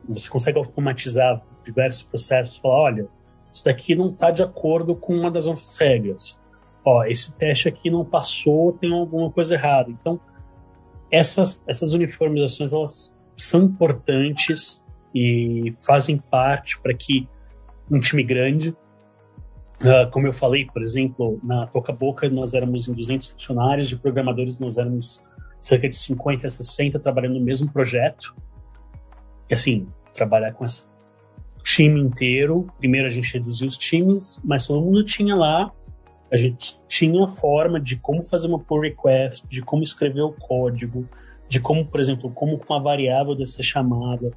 você 0.08 0.28
consegue 0.28 0.58
automatizar 0.58 1.42
diversos 1.64 2.02
processos, 2.02 2.56
falar, 2.56 2.74
olha, 2.74 3.08
isso 3.52 3.64
daqui 3.64 3.94
não 3.94 4.08
está 4.08 4.30
de 4.30 4.42
acordo 4.42 4.94
com 4.94 5.14
uma 5.14 5.30
das 5.30 5.46
nossas 5.46 5.76
regras. 5.76 6.40
Ó, 6.84 7.04
esse 7.04 7.32
teste 7.32 7.68
aqui 7.68 7.90
não 7.90 8.04
passou, 8.04 8.72
tem 8.72 8.92
alguma 8.92 9.30
coisa 9.30 9.54
errada. 9.54 9.90
Então, 9.90 10.18
essas, 11.10 11.62
essas 11.66 11.92
uniformizações 11.92 12.72
elas 12.72 13.14
são 13.36 13.64
importantes 13.64 14.82
e 15.14 15.72
fazem 15.86 16.18
parte 16.18 16.78
para 16.80 16.94
que 16.94 17.28
um 17.90 18.00
time 18.00 18.22
grande, 18.22 18.70
uh, 19.80 20.10
como 20.10 20.26
eu 20.26 20.32
falei, 20.32 20.66
por 20.66 20.82
exemplo, 20.82 21.40
na 21.42 21.66
Toca 21.66 21.92
Boca 21.92 22.28
nós 22.28 22.54
éramos 22.54 22.88
em 22.88 22.92
200 22.92 23.28
funcionários, 23.28 23.88
de 23.88 23.96
programadores 23.96 24.58
nós 24.58 24.76
éramos 24.76 25.26
cerca 25.60 25.88
de 25.88 25.96
50 25.96 26.46
a 26.46 26.50
60 26.50 26.98
trabalhando 26.98 27.38
no 27.38 27.44
mesmo 27.44 27.72
projeto. 27.72 28.34
E 29.48 29.54
assim, 29.54 29.88
trabalhar 30.12 30.52
com 30.52 30.64
esse 30.64 30.86
time 31.62 32.00
inteiro. 32.00 32.66
Primeiro 32.78 33.06
a 33.06 33.10
gente 33.10 33.32
reduziu 33.32 33.66
os 33.66 33.76
times, 33.76 34.40
mas 34.44 34.66
todo 34.66 34.84
mundo 34.84 35.04
tinha 35.04 35.34
lá. 35.34 35.72
A 36.30 36.36
gente 36.36 36.78
tinha 36.86 37.26
forma 37.26 37.80
de 37.80 37.96
como 37.96 38.22
fazer 38.22 38.48
uma 38.48 38.58
pull 38.58 38.80
request, 38.80 39.46
de 39.48 39.62
como 39.62 39.82
escrever 39.82 40.22
o 40.22 40.32
código, 40.32 41.08
de 41.48 41.60
como, 41.60 41.86
por 41.86 42.00
exemplo, 42.00 42.30
como 42.30 42.60
uma 42.68 42.80
variável 42.80 43.34
deve 43.34 43.50
ser 43.50 43.62
chamada, 43.62 44.30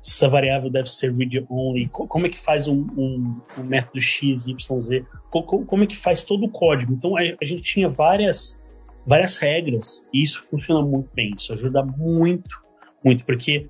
se 0.00 0.12
essa 0.12 0.28
variável 0.28 0.70
deve 0.70 0.90
ser 0.90 1.12
read 1.12 1.44
only, 1.50 1.88
como 1.88 2.26
é 2.26 2.28
que 2.28 2.38
faz 2.38 2.68
um, 2.68 2.86
um, 2.96 3.40
um 3.58 3.64
método 3.64 4.00
x, 4.00 4.46
y, 4.46 4.80
z, 4.80 5.04
como, 5.30 5.64
como, 5.64 5.84
é 5.84 5.86
que 5.86 5.96
faz 5.96 6.22
todo 6.22 6.44
o 6.44 6.50
código. 6.50 6.92
Então 6.92 7.16
a, 7.16 7.20
a 7.20 7.44
gente 7.44 7.62
tinha 7.62 7.88
várias 7.88 8.60
várias 9.06 9.38
regras 9.38 10.06
e 10.12 10.22
isso 10.22 10.42
funciona 10.42 10.86
muito 10.86 11.08
bem. 11.14 11.32
Isso 11.36 11.52
ajuda 11.52 11.82
muito, 11.82 12.60
muito, 13.02 13.24
porque 13.24 13.68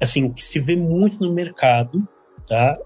assim 0.00 0.24
o 0.24 0.32
que 0.32 0.42
se 0.42 0.58
vê 0.58 0.74
muito 0.74 1.20
no 1.20 1.32
mercado, 1.32 2.08
tá? 2.46 2.78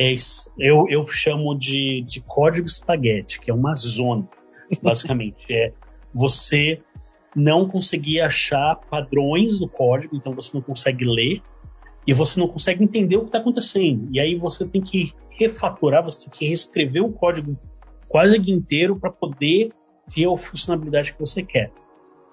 É, 0.00 0.14
eu, 0.56 0.86
eu 0.88 1.04
chamo 1.08 1.58
de, 1.58 2.04
de 2.06 2.20
código 2.20 2.66
espaguete, 2.66 3.40
que 3.40 3.50
é 3.50 3.54
uma 3.54 3.74
zona, 3.74 4.28
basicamente. 4.80 5.52
é 5.52 5.72
você 6.14 6.80
não 7.34 7.68
conseguir 7.68 8.20
achar 8.20 8.76
padrões 8.76 9.60
no 9.60 9.68
código, 9.68 10.16
então 10.16 10.32
você 10.32 10.50
não 10.54 10.62
consegue 10.62 11.04
ler 11.04 11.42
e 12.06 12.14
você 12.14 12.38
não 12.38 12.46
consegue 12.46 12.82
entender 12.82 13.16
o 13.16 13.20
que 13.20 13.26
está 13.26 13.38
acontecendo. 13.38 14.08
E 14.12 14.20
aí 14.20 14.36
você 14.36 14.66
tem 14.66 14.80
que 14.80 15.12
refatorar, 15.30 16.02
você 16.02 16.20
tem 16.20 16.30
que 16.30 16.46
reescrever 16.46 17.04
o 17.04 17.12
código 17.12 17.56
quase 18.08 18.38
inteiro 18.50 18.96
para 18.96 19.10
poder 19.10 19.72
ter 20.08 20.26
a 20.26 20.36
funcionalidade 20.36 21.12
que 21.12 21.20
você 21.20 21.42
quer. 21.42 21.70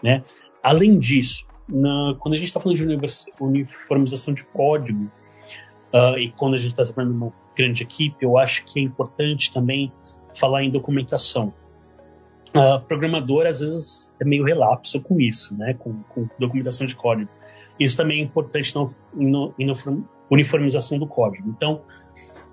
Né? 0.03 0.21
Além 0.63 0.97
disso, 0.97 1.45
na, 1.67 2.15
quando 2.19 2.35
a 2.35 2.37
gente 2.37 2.47
está 2.47 2.59
falando 2.59 2.77
de 2.77 2.99
uniformização 3.39 4.33
de 4.33 4.45
código, 4.45 5.11
uh, 5.93 6.17
e 6.17 6.31
quando 6.31 6.53
a 6.53 6.57
gente 6.57 6.71
está 6.71 6.85
trabalhando 6.85 7.15
uma 7.15 7.44
grande 7.55 7.83
equipe, 7.83 8.23
eu 8.23 8.37
acho 8.37 8.65
que 8.65 8.79
é 8.79 8.83
importante 8.83 9.51
também 9.53 9.91
falar 10.33 10.63
em 10.63 10.69
documentação. 10.69 11.53
Uh, 12.49 12.79
programador, 12.87 13.45
às 13.45 13.59
vezes, 13.59 14.13
é 14.19 14.25
meio 14.25 14.43
relapso 14.43 15.01
com 15.01 15.19
isso, 15.19 15.55
né? 15.55 15.73
com, 15.73 16.01
com 16.03 16.27
documentação 16.39 16.87
de 16.87 16.95
código. 16.95 17.29
Isso 17.79 17.97
também 17.97 18.21
é 18.21 18.23
importante 18.23 18.73
na 18.73 18.85
uniformização 20.29 20.97
do 20.97 21.05
código. 21.05 21.49
Então, 21.49 21.81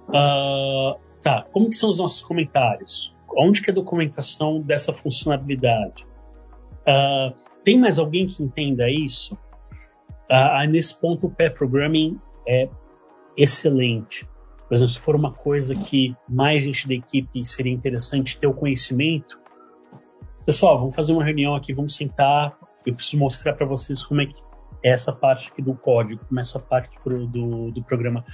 uh, 0.09 0.99
tá, 1.23 1.47
como 1.53 1.69
que 1.69 1.77
são 1.77 1.91
os 1.91 1.99
nossos 1.99 2.23
comentários? 2.23 3.15
onde 3.37 3.63
que 3.63 3.71
é 3.71 3.73
a 3.73 3.75
documentação 3.75 4.61
dessa 4.61 4.93
funcionalidade? 4.93 6.07
Uh, 6.83 7.35
tem 7.65 7.79
mais 7.79 7.99
alguém 7.99 8.27
que 8.27 8.43
entenda 8.43 8.91
isso? 8.91 9.35
Uh, 10.31 10.69
nesse 10.69 10.99
ponto, 10.99 11.27
o 11.27 11.31
pair 11.31 11.53
programming 11.53 12.19
é 12.47 12.69
excelente. 13.37 14.29
Por 14.73 14.77
exemplo, 14.77 14.95
se 14.95 15.01
for 15.01 15.15
uma 15.15 15.31
coisa 15.31 15.75
que 15.75 16.17
mais 16.27 16.63
gente 16.65 16.89
da 16.89 16.95
equipe 16.95 17.45
seria 17.45 17.71
interessante 17.71 18.39
ter 18.39 18.47
o 18.47 18.55
conhecimento, 18.55 19.39
pessoal, 20.47 20.79
vamos 20.79 20.95
fazer 20.95 21.13
uma 21.13 21.23
reunião 21.23 21.55
aqui, 21.55 21.75
vamos 21.75 21.95
sentar. 21.95 22.57
Eu 22.87 22.95
preciso 22.95 23.19
mostrar 23.19 23.53
para 23.53 23.67
vocês 23.67 24.03
como 24.03 24.23
é 24.23 24.27
que 24.29 24.43
é 24.83 24.93
essa 24.93 25.13
parte 25.13 25.51
aqui 25.51 25.61
do 25.61 25.75
código, 25.75 26.25
como 26.25 26.41
é 26.41 26.43
essa 26.43 26.59
parte 26.59 26.99
do, 27.05 27.27
do, 27.27 27.71
do 27.71 27.83
programa. 27.83 28.25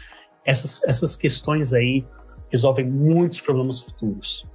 Essas, 0.45 0.81
essas 0.85 1.17
questões 1.17 1.75
aí 1.75 2.07
resolvem 2.53 2.89
muitos 2.89 3.41
problemas 3.41 3.81
futuros. 3.81 4.47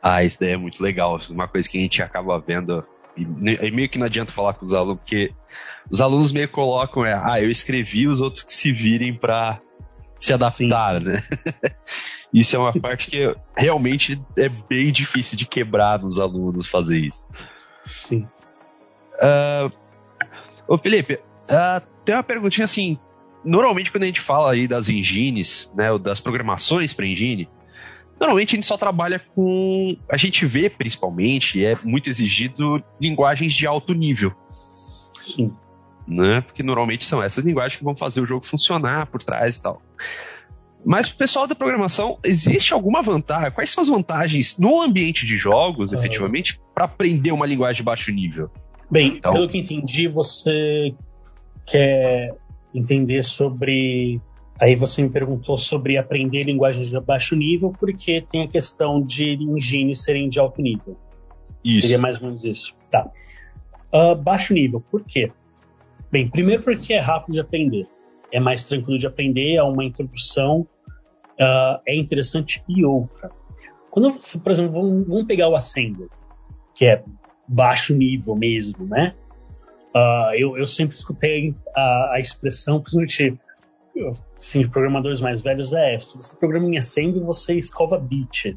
Ah, 0.00 0.22
isso 0.22 0.38
daí 0.38 0.52
é 0.52 0.56
muito 0.56 0.80
legal. 0.80 1.18
Uma 1.28 1.48
coisa 1.48 1.68
que 1.68 1.76
a 1.76 1.80
gente 1.80 2.00
acaba 2.04 2.38
vendo. 2.38 2.86
E, 3.16 3.26
meio 3.72 3.88
que 3.88 3.98
não 3.98 4.06
adianta 4.06 4.30
falar 4.30 4.54
com 4.54 4.64
os 4.64 4.72
alunos, 4.72 5.00
porque 5.00 5.34
os 5.90 6.00
alunos 6.00 6.30
meio 6.30 6.48
colocam, 6.48 7.04
é, 7.04 7.20
ah, 7.20 7.42
eu 7.42 7.50
escrevi, 7.50 8.06
os 8.06 8.20
outros 8.20 8.44
que 8.44 8.52
se 8.52 8.70
virem 8.70 9.12
para 9.12 9.60
se 10.20 10.32
adaptar, 10.32 11.00
Sim. 11.00 11.06
né? 11.06 11.22
isso 12.32 12.54
é 12.54 12.58
uma 12.58 12.72
parte 12.72 13.08
que 13.08 13.34
realmente 13.56 14.20
é 14.38 14.48
bem 14.48 14.92
difícil 14.92 15.36
de 15.36 15.46
quebrar 15.46 15.98
nos 15.98 16.20
alunos 16.20 16.68
fazer 16.68 16.98
isso. 16.98 17.26
Sim. 17.86 18.28
Uh, 19.16 19.72
ô 20.68 20.78
Felipe, 20.78 21.14
uh, 21.14 21.86
tem 22.04 22.14
uma 22.14 22.22
perguntinha 22.22 22.66
assim. 22.66 22.98
Normalmente 23.42 23.90
quando 23.90 24.04
a 24.04 24.06
gente 24.06 24.20
fala 24.20 24.52
aí 24.52 24.68
das 24.68 24.88
engines, 24.88 25.70
né, 25.74 25.98
das 25.98 26.20
programações 26.20 26.92
para 26.92 27.06
engine, 27.06 27.48
Normalmente 28.20 28.54
a 28.54 28.56
gente 28.56 28.66
só 28.66 28.76
trabalha 28.76 29.18
com. 29.34 29.96
A 30.06 30.18
gente 30.18 30.44
vê 30.44 30.68
principalmente, 30.68 31.64
é 31.64 31.74
muito 31.82 32.10
exigido 32.10 32.84
linguagens 33.00 33.54
de 33.54 33.66
alto 33.66 33.94
nível. 33.94 34.34
Sim. 35.26 35.56
Né? 36.06 36.40
Porque 36.40 36.62
normalmente 36.62 37.04
são 37.04 37.22
essas 37.22 37.44
linguagens 37.44 37.76
que 37.76 37.84
vão 37.84 37.94
fazer 37.94 38.20
o 38.20 38.26
jogo 38.26 38.44
funcionar 38.44 39.06
por 39.06 39.22
trás 39.22 39.56
e 39.56 39.62
tal. 39.62 39.82
Mas 40.84 41.08
pro 41.08 41.18
pessoal 41.18 41.46
da 41.46 41.54
programação, 41.54 42.18
existe 42.24 42.72
alguma 42.72 43.02
vantagem? 43.02 43.52
Quais 43.52 43.70
são 43.70 43.82
as 43.82 43.88
vantagens 43.88 44.58
no 44.58 44.80
ambiente 44.80 45.26
de 45.26 45.36
jogos, 45.36 45.92
efetivamente, 45.92 46.58
para 46.74 46.86
aprender 46.86 47.32
uma 47.32 47.46
linguagem 47.46 47.76
de 47.76 47.82
baixo 47.82 48.10
nível? 48.10 48.50
Bem, 48.90 49.16
então, 49.18 49.32
pelo 49.32 49.48
que 49.48 49.58
entendi, 49.58 50.08
você 50.08 50.94
quer 51.66 52.34
entender 52.74 53.22
sobre 53.22 54.20
Aí 54.60 54.76
você 54.76 55.02
me 55.02 55.08
perguntou 55.08 55.56
sobre 55.56 55.96
aprender 55.96 56.42
linguagens 56.42 56.90
de 56.90 57.00
baixo 57.00 57.34
nível, 57.34 57.72
porque 57.80 58.20
tem 58.20 58.42
a 58.42 58.48
questão 58.48 59.00
de 59.00 59.32
engines 59.32 60.04
serem 60.04 60.28
de 60.28 60.38
alto 60.38 60.60
nível. 60.60 60.98
Isso. 61.64 61.80
Seria 61.80 61.96
mais 61.96 62.16
ou 62.16 62.26
menos 62.26 62.44
isso. 62.44 62.76
Tá. 62.90 63.10
Uh, 63.90 64.14
baixo 64.14 64.52
nível, 64.52 64.84
por 64.90 65.02
quê? 65.02 65.32
Bem, 66.10 66.28
primeiro 66.28 66.62
porque 66.62 66.92
é 66.92 66.98
rápido 66.98 67.34
de 67.34 67.40
aprender. 67.40 67.86
É 68.32 68.40
mais 68.40 68.64
tranquilo 68.64 68.98
de 68.98 69.06
aprender, 69.06 69.54
é 69.54 69.62
uma 69.62 69.84
introdução, 69.84 70.66
uh, 71.40 71.80
é 71.86 71.96
interessante. 71.96 72.62
E 72.68 72.84
outra, 72.84 73.30
quando 73.90 74.12
você, 74.12 74.38
por 74.38 74.50
exemplo, 74.50 74.72
vamos, 74.72 75.06
vamos 75.06 75.26
pegar 75.26 75.48
o 75.48 75.54
Assembler, 75.54 76.08
que 76.74 76.86
é 76.86 77.02
baixo 77.46 77.94
nível 77.94 78.34
mesmo, 78.34 78.86
né? 78.86 79.14
Uh, 79.94 80.34
eu, 80.34 80.56
eu 80.56 80.66
sempre 80.66 80.94
escutei 80.94 81.54
a, 81.74 82.14
a 82.14 82.20
expressão, 82.20 82.80
principalmente 82.80 83.38
sim, 84.38 84.68
programadores 84.68 85.20
mais 85.20 85.40
velhos 85.40 85.72
é, 85.72 85.98
se 85.98 86.16
você 86.16 86.36
programa 86.36 86.66
em 86.68 86.78
Assembly, 86.78 87.20
você 87.20 87.54
escova 87.54 87.98
bit. 87.98 88.56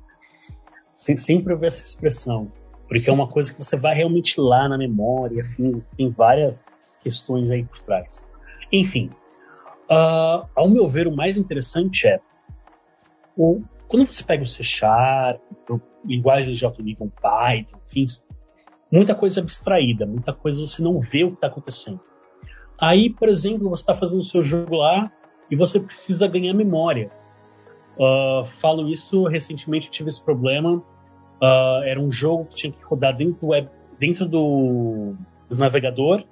Sempre 0.95 1.53
ouvir 1.53 1.67
essa 1.67 1.83
expressão, 1.83 2.51
porque 2.87 3.09
é 3.09 3.13
uma 3.13 3.27
coisa 3.27 3.51
que 3.51 3.57
você 3.57 3.75
vai 3.75 3.95
realmente 3.95 4.39
lá 4.39 4.69
na 4.69 4.77
memória, 4.77 5.41
enfim, 5.41 5.81
tem 5.97 6.09
várias 6.09 6.72
questões 7.03 7.51
aí 7.51 7.63
por 7.63 7.79
trás. 7.81 8.27
Enfim, 8.71 9.11
uh, 9.89 10.47
ao 10.55 10.69
meu 10.69 10.87
ver, 10.87 11.07
o 11.07 11.15
mais 11.15 11.37
interessante 11.37 12.07
é 12.07 12.19
o, 13.37 13.61
quando 13.87 14.11
você 14.11 14.23
pega 14.23 14.43
o 14.43 14.47
C 14.47 14.63
Sharp, 14.63 15.39
linguagens 16.05 16.57
de 16.57 16.65
alto 16.65 16.81
nível, 16.81 17.11
Python, 17.21 17.77
enfim, 17.85 18.05
muita 18.91 19.15
coisa 19.15 19.41
abstraída, 19.41 20.05
muita 20.05 20.33
coisa 20.33 20.65
você 20.65 20.81
não 20.81 20.99
vê 20.99 21.23
o 21.23 21.29
que 21.29 21.35
está 21.35 21.47
acontecendo. 21.47 21.99
Aí, 22.79 23.09
por 23.09 23.29
exemplo, 23.29 23.69
você 23.69 23.81
está 23.81 23.95
fazendo 23.95 24.21
o 24.21 24.25
seu 24.25 24.43
jogo 24.43 24.75
lá 24.75 25.11
e 25.49 25.55
você 25.55 25.79
precisa 25.79 26.27
ganhar 26.27 26.53
memória. 26.53 27.11
Uh, 27.95 28.45
falo 28.59 28.89
isso 28.89 29.25
recentemente, 29.25 29.89
tive 29.89 30.09
esse 30.09 30.23
problema. 30.23 30.77
Uh, 31.41 31.83
era 31.85 31.99
um 31.99 32.09
jogo 32.09 32.45
que 32.45 32.55
tinha 32.55 32.73
que 32.73 32.83
rodar 32.83 33.15
dentro 33.15 33.39
do, 33.39 33.47
web, 33.47 33.69
dentro 33.99 34.25
do, 34.25 35.15
do 35.49 35.55
navegador, 35.55 36.23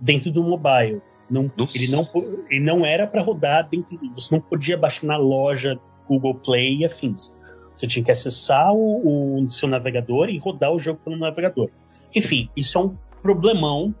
dentro 0.00 0.30
do 0.30 0.42
mobile. 0.42 1.00
Não, 1.30 1.50
ele, 1.74 1.88
não, 1.88 2.08
ele 2.48 2.64
não 2.64 2.86
era 2.86 3.06
para 3.06 3.22
rodar 3.22 3.68
dentro. 3.68 3.98
Você 4.14 4.34
não 4.34 4.40
podia 4.40 4.76
baixar 4.76 5.06
na 5.06 5.16
loja 5.16 5.78
Google 6.08 6.34
Play 6.34 6.78
e 6.78 6.84
afins. 6.86 7.34
Você 7.74 7.86
tinha 7.86 8.04
que 8.04 8.10
acessar 8.10 8.72
o, 8.72 9.42
o 9.42 9.48
seu 9.48 9.68
navegador 9.68 10.30
e 10.30 10.38
rodar 10.38 10.72
o 10.72 10.78
jogo 10.78 11.00
pelo 11.04 11.16
navegador. 11.16 11.70
Enfim, 12.14 12.48
isso 12.56 12.78
é 12.78 12.82
um 12.82 12.96
problemão 13.22 13.94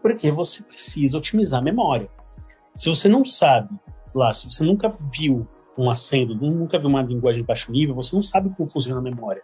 porque 0.00 0.30
você 0.30 0.62
precisa 0.62 1.18
otimizar 1.18 1.60
a 1.60 1.64
memória. 1.64 2.08
Se 2.76 2.88
você 2.88 3.08
não 3.08 3.24
sabe 3.24 3.76
lá, 4.14 4.32
se 4.32 4.50
você 4.50 4.64
nunca 4.64 4.88
viu 4.88 5.46
um 5.78 5.88
acendo, 5.88 6.34
nunca 6.34 6.78
viu 6.78 6.88
uma 6.88 7.02
linguagem 7.02 7.40
de 7.40 7.46
baixo 7.46 7.70
nível, 7.70 7.94
você 7.94 8.14
não 8.14 8.22
sabe 8.22 8.50
como 8.50 8.68
funciona 8.68 8.98
a 8.98 9.02
memória. 9.02 9.42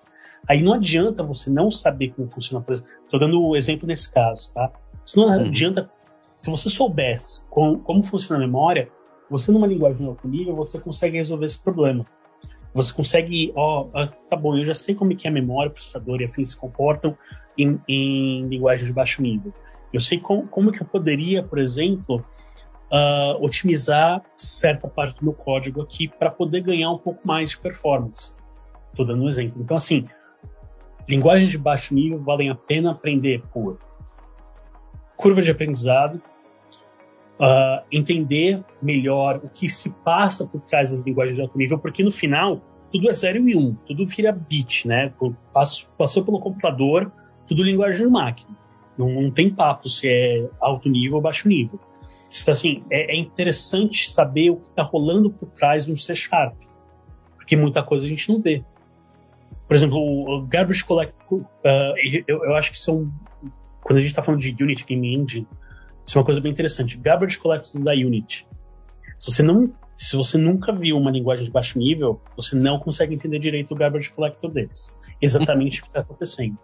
Aí 0.48 0.62
não 0.62 0.74
adianta 0.74 1.22
você 1.22 1.48
não 1.48 1.70
saber 1.70 2.10
como 2.10 2.26
funciona, 2.26 2.62
por 2.62 2.72
exemplo, 2.72 2.90
estou 3.04 3.20
dando 3.20 3.40
o 3.40 3.52
um 3.52 3.56
exemplo 3.56 3.86
nesse 3.86 4.12
caso, 4.12 4.52
tá? 4.52 4.72
Se 5.04 5.16
não 5.16 5.28
uhum. 5.28 5.46
adianta, 5.46 5.88
se 6.22 6.50
você 6.50 6.68
soubesse 6.68 7.44
como, 7.48 7.78
como 7.78 8.02
funciona 8.02 8.42
a 8.42 8.46
memória, 8.46 8.88
você 9.30 9.52
numa 9.52 9.66
linguagem 9.66 9.98
de 9.98 10.06
alto 10.06 10.26
nível, 10.26 10.56
você 10.56 10.78
consegue 10.78 11.16
resolver 11.16 11.46
esse 11.46 11.62
problema. 11.62 12.04
Você 12.74 12.92
consegue, 12.92 13.52
ó, 13.54 13.86
tá 14.28 14.36
bom, 14.36 14.56
eu 14.56 14.64
já 14.64 14.74
sei 14.74 14.96
como 14.96 15.12
é 15.12 15.14
que 15.14 15.28
é 15.28 15.30
a 15.30 15.32
memória, 15.32 15.70
o 15.70 15.72
processador 15.72 16.20
e 16.20 16.24
afins 16.24 16.50
se 16.50 16.56
comportam 16.56 17.16
em, 17.56 17.80
em 17.88 18.48
linguagem 18.48 18.84
de 18.84 18.92
baixo 18.92 19.22
nível. 19.22 19.52
Eu 19.92 20.00
sei 20.00 20.18
como, 20.18 20.48
como 20.48 20.72
que 20.72 20.82
eu 20.82 20.86
poderia, 20.86 21.40
por 21.40 21.60
exemplo, 21.60 22.24
uh, 22.94 23.44
otimizar 23.44 24.22
certa 24.36 24.86
parte 24.86 25.18
do 25.18 25.24
meu 25.24 25.32
código 25.32 25.82
aqui 25.82 26.06
para 26.06 26.30
poder 26.30 26.60
ganhar 26.60 26.90
um 26.90 26.98
pouco 26.98 27.26
mais 27.26 27.50
de 27.50 27.58
performance. 27.58 28.32
Estou 28.90 29.04
dando 29.04 29.24
um 29.24 29.28
exemplo. 29.28 29.60
Então, 29.60 29.76
assim, 29.76 30.06
linguagens 31.08 31.50
de 31.50 31.58
baixo 31.58 31.92
nível 31.92 32.22
valem 32.22 32.50
a 32.50 32.54
pena 32.54 32.92
aprender 32.92 33.42
por 33.52 33.78
curva 35.16 35.42
de 35.42 35.50
aprendizado, 35.50 36.22
uh, 37.40 37.84
entender 37.90 38.62
melhor 38.80 39.40
o 39.42 39.48
que 39.48 39.68
se 39.68 39.90
passa 40.04 40.46
por 40.46 40.60
trás 40.60 40.92
das 40.92 41.04
linguagens 41.04 41.36
de 41.36 41.42
alto 41.42 41.58
nível, 41.58 41.78
porque 41.78 42.04
no 42.04 42.12
final 42.12 42.60
tudo 42.92 43.08
é 43.08 43.12
0 43.12 43.48
e 43.48 43.56
1, 43.56 43.58
um, 43.58 43.74
tudo 43.74 44.06
vira 44.06 44.30
bit, 44.30 44.86
né? 44.86 45.12
Passou, 45.98 46.24
pelo 46.24 46.38
computador, 46.38 47.10
tudo 47.48 47.64
linguagem 47.64 48.06
de 48.06 48.12
máquina. 48.12 48.56
Não, 48.96 49.08
não, 49.08 49.30
tem 49.32 49.50
papo 49.50 49.88
se 49.88 50.08
é 50.08 50.48
alto 50.60 50.88
nível 50.88 51.16
ou 51.16 51.20
baixo 51.20 51.48
nível. 51.48 51.80
Então, 52.40 52.52
assim, 52.52 52.84
é, 52.90 53.14
é 53.14 53.16
interessante 53.16 54.10
saber 54.10 54.50
o 54.50 54.56
que 54.56 54.68
está 54.68 54.82
rolando 54.82 55.30
por 55.30 55.48
trás 55.50 55.86
de 55.86 55.92
um 55.92 55.96
C 55.96 56.14
Sharp, 56.14 56.54
porque 57.36 57.56
muita 57.56 57.82
coisa 57.82 58.06
a 58.06 58.08
gente 58.08 58.28
não 58.28 58.40
vê. 58.40 58.64
Por 59.66 59.74
exemplo, 59.74 59.98
o 59.98 60.42
Garbage 60.46 60.84
Collect, 60.84 61.14
uh, 61.30 61.44
eu, 62.26 62.44
eu, 62.44 62.54
acho 62.54 62.72
que 62.72 62.78
são. 62.78 63.10
Quando 63.82 63.98
a 63.98 64.00
gente 64.00 64.10
está 64.10 64.22
falando 64.22 64.40
de 64.40 64.62
Unity 64.62 64.84
Game 64.84 65.14
Engine, 65.14 65.46
isso 66.06 66.16
é 66.16 66.20
uma 66.20 66.24
coisa 66.24 66.40
bem 66.40 66.52
interessante. 66.52 66.96
Garbage 66.98 67.38
Collector 67.38 67.80
da 67.82 67.92
Unity. 67.92 68.46
Se 69.16 69.30
você 69.30 69.42
não 69.42 69.72
se 69.96 70.16
você 70.16 70.36
nunca 70.36 70.72
viu 70.72 70.96
uma 70.96 71.10
linguagem 71.10 71.44
de 71.44 71.50
baixo 71.50 71.78
nível, 71.78 72.20
você 72.36 72.56
não 72.56 72.78
consegue 72.78 73.14
entender 73.14 73.38
direito 73.38 73.72
o 73.72 73.76
garbage 73.76 74.10
collector 74.10 74.50
deles. 74.50 74.94
Exatamente 75.20 75.80
o 75.80 75.82
que 75.84 75.90
está 75.90 76.00
acontecendo. 76.00 76.58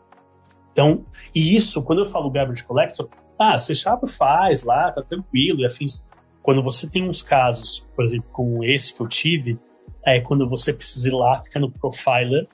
Então, 0.72 1.04
e 1.34 1.54
isso, 1.54 1.82
quando 1.82 2.00
eu 2.00 2.06
falo 2.06 2.30
garbage 2.30 2.64
collector, 2.64 3.08
ah, 3.38 3.56
C 3.58 3.74
Sharp 3.74 4.06
faz 4.06 4.62
lá, 4.62 4.92
tá 4.92 5.02
tranquilo 5.02 5.60
e 5.60 5.66
afins. 5.66 6.06
Quando 6.42 6.62
você 6.62 6.88
tem 6.88 7.08
uns 7.08 7.22
casos, 7.22 7.86
por 7.94 8.04
exemplo, 8.04 8.28
como 8.32 8.64
esse 8.64 8.94
que 8.94 9.00
eu 9.00 9.08
tive, 9.08 9.58
é 10.04 10.20
quando 10.20 10.46
você 10.46 10.72
precisa 10.72 11.08
ir 11.08 11.12
lá, 11.12 11.42
ficar 11.42 11.60
no 11.60 11.70
profiler, 11.70 12.48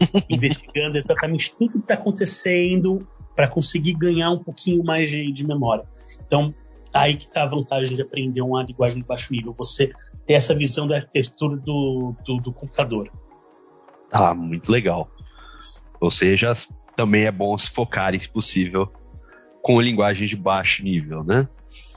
investigando 0.28 0.96
exatamente 0.96 1.54
tudo 1.56 1.72
que 1.72 1.78
está 1.78 1.94
acontecendo 1.94 3.06
para 3.34 3.48
conseguir 3.48 3.94
ganhar 3.94 4.30
um 4.30 4.42
pouquinho 4.42 4.82
mais 4.82 5.08
de, 5.08 5.30
de 5.32 5.46
memória. 5.46 5.84
Então, 6.26 6.54
aí 6.92 7.16
que 7.16 7.24
está 7.24 7.42
a 7.42 7.46
vantagem 7.46 7.94
de 7.94 8.02
aprender 8.02 8.40
uma 8.40 8.62
linguagem 8.62 9.00
de 9.00 9.06
baixo 9.06 9.32
nível, 9.32 9.52
você 9.52 9.92
ter 10.26 10.34
essa 10.34 10.54
visão 10.54 10.86
da 10.86 10.96
arquitetura 10.96 11.56
do, 11.56 12.14
do, 12.24 12.38
do 12.38 12.52
computador. 12.52 13.10
Ah, 14.10 14.34
muito 14.34 14.70
legal. 14.72 15.10
Ou 16.00 16.10
seja, 16.10 16.52
também 16.96 17.24
é 17.24 17.30
bom 17.30 17.56
se 17.56 17.70
focar, 17.70 18.18
se 18.18 18.28
possível, 18.28 18.90
com 19.62 19.80
linguagem 19.80 20.26
de 20.26 20.36
baixo 20.36 20.82
nível, 20.82 21.22
né? 21.22 21.48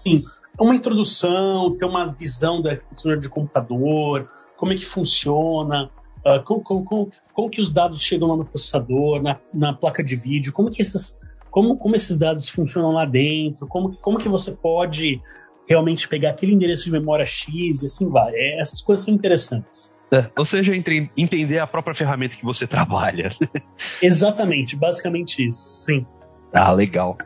Sim. 0.03 0.21
É 0.59 0.63
uma 0.63 0.75
introdução, 0.75 1.75
ter 1.77 1.85
uma 1.85 2.07
visão 2.07 2.61
da 2.61 2.71
arquitetura 2.71 3.17
de 3.17 3.29
computador, 3.29 4.29
como 4.57 4.73
é 4.73 4.75
que 4.75 4.85
funciona, 4.85 5.89
uh, 6.25 6.43
como, 6.43 6.61
como, 6.61 6.83
como, 6.83 7.11
como, 7.33 7.49
que 7.49 7.61
os 7.61 7.71
dados 7.71 8.01
chegam 8.01 8.27
lá 8.27 8.35
no 8.35 8.45
processador, 8.45 9.21
na, 9.21 9.39
na 9.53 9.73
placa 9.73 10.03
de 10.03 10.15
vídeo, 10.15 10.51
como 10.51 10.69
que 10.69 10.81
essas 10.81 11.17
como, 11.49 11.77
como 11.77 11.95
esses 11.95 12.17
dados 12.17 12.49
funcionam 12.49 12.91
lá 12.91 13.05
dentro, 13.05 13.67
como, 13.67 13.95
como 13.97 14.19
que 14.19 14.29
você 14.29 14.51
pode 14.51 15.19
realmente 15.67 16.07
pegar 16.07 16.31
aquele 16.31 16.53
endereço 16.53 16.85
de 16.85 16.91
memória 16.91 17.25
X 17.25 17.81
e 17.81 17.85
assim 17.85 18.09
vai. 18.09 18.31
É, 18.33 18.59
essas 18.59 18.81
coisas 18.81 19.05
são 19.05 19.13
interessantes. 19.13 19.89
É, 20.11 20.29
ou 20.37 20.45
seja, 20.45 20.75
entre, 20.75 21.11
entender 21.15 21.59
a 21.59 21.67
própria 21.67 21.93
ferramenta 21.93 22.35
que 22.35 22.43
você 22.43 22.65
trabalha. 22.65 23.29
Exatamente, 24.01 24.75
basicamente 24.75 25.47
isso, 25.47 25.85
sim. 25.85 26.05
Ah, 26.53 26.71
legal. 26.71 27.17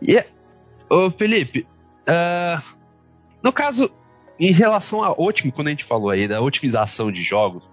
E, 0.00 0.22
ô 0.88 1.10
Felipe, 1.10 1.66
uh, 2.06 2.62
no 3.42 3.52
caso, 3.52 3.90
em 4.38 4.52
relação 4.52 5.02
a 5.02 5.10
ótimo, 5.10 5.52
quando 5.52 5.68
a 5.68 5.70
gente 5.70 5.84
falou 5.84 6.10
aí 6.10 6.28
da 6.28 6.40
otimização 6.40 7.10
de 7.10 7.22
jogos, 7.22 7.68